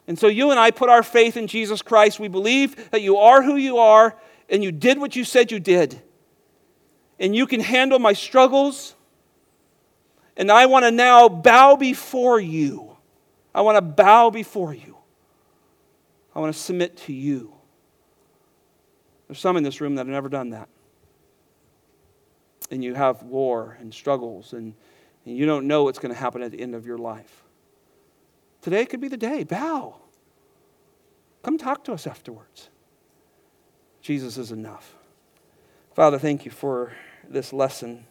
[0.07, 2.17] And so you and I put our faith in Jesus Christ.
[2.17, 5.59] We believe that you are who you are and you did what you said you
[5.59, 6.01] did.
[7.19, 8.95] And you can handle my struggles.
[10.37, 12.95] And I want to now bow before you.
[13.53, 14.95] I want to bow before you.
[16.35, 17.53] I want to submit to you.
[19.27, 20.69] There's some in this room that have never done that.
[22.69, 24.73] And you have war and struggles, and,
[25.25, 27.43] and you don't know what's going to happen at the end of your life.
[28.61, 29.43] Today could be the day.
[29.43, 29.95] Bow.
[31.43, 32.69] Come talk to us afterwards.
[34.01, 34.95] Jesus is enough.
[35.93, 36.93] Father, thank you for
[37.27, 38.05] this lesson.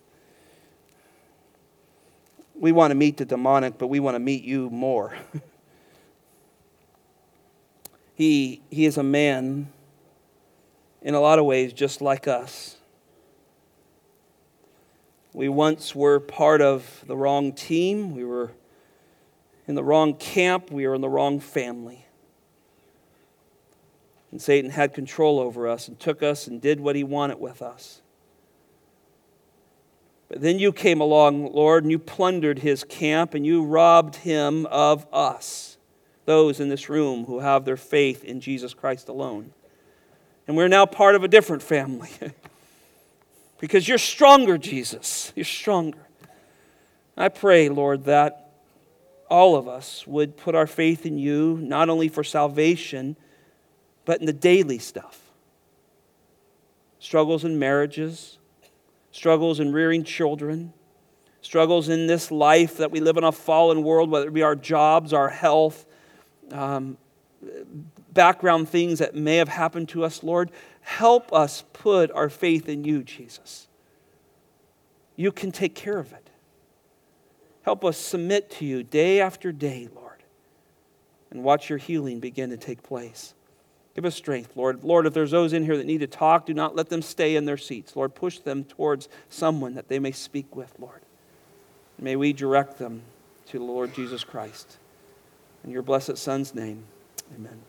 [2.55, 5.15] We want to meet the demonic, but we want to meet you more.
[8.21, 9.73] he, he is a man
[11.01, 12.77] in a lot of ways just like us.
[15.33, 18.15] We once were part of the wrong team.
[18.15, 18.53] We were
[19.67, 22.05] in the wrong camp, we were in the wrong family.
[24.31, 27.63] And Satan had control over us and took us and did what he wanted with
[27.63, 28.03] us.
[30.29, 34.67] But then you came along, Lord, and you plundered his camp and you robbed him
[34.67, 35.70] of us,
[36.31, 39.51] those in this room who have their faith in Jesus Christ alone.
[40.47, 42.11] And we're now part of a different family
[43.59, 45.33] because you're stronger, Jesus.
[45.35, 46.07] You're stronger.
[47.17, 48.53] I pray, Lord, that
[49.29, 53.17] all of us would put our faith in you, not only for salvation,
[54.05, 55.21] but in the daily stuff
[57.01, 58.39] struggles in marriages,
[59.11, 60.73] struggles in rearing children,
[61.41, 64.55] struggles in this life that we live in a fallen world, whether it be our
[64.55, 65.87] jobs, our health,
[66.53, 66.97] um,
[68.13, 70.51] background things that may have happened to us, Lord.
[70.81, 73.69] Help us put our faith in you, Jesus.
[75.17, 76.31] You can take care of it.
[77.63, 80.23] Help us submit to you day after day, Lord,
[81.31, 83.35] and watch your healing begin to take place.
[83.95, 84.83] Give us strength, Lord.
[84.85, 87.37] Lord, if there's those in here that need to talk, do not let them stay
[87.37, 87.97] in their seats.
[87.97, 91.01] Lord, push them towards someone that they may speak with, Lord.
[91.99, 93.03] May we direct them
[93.49, 94.79] to the Lord Jesus Christ.
[95.65, 96.85] In your blessed Son's name,
[97.35, 97.61] amen.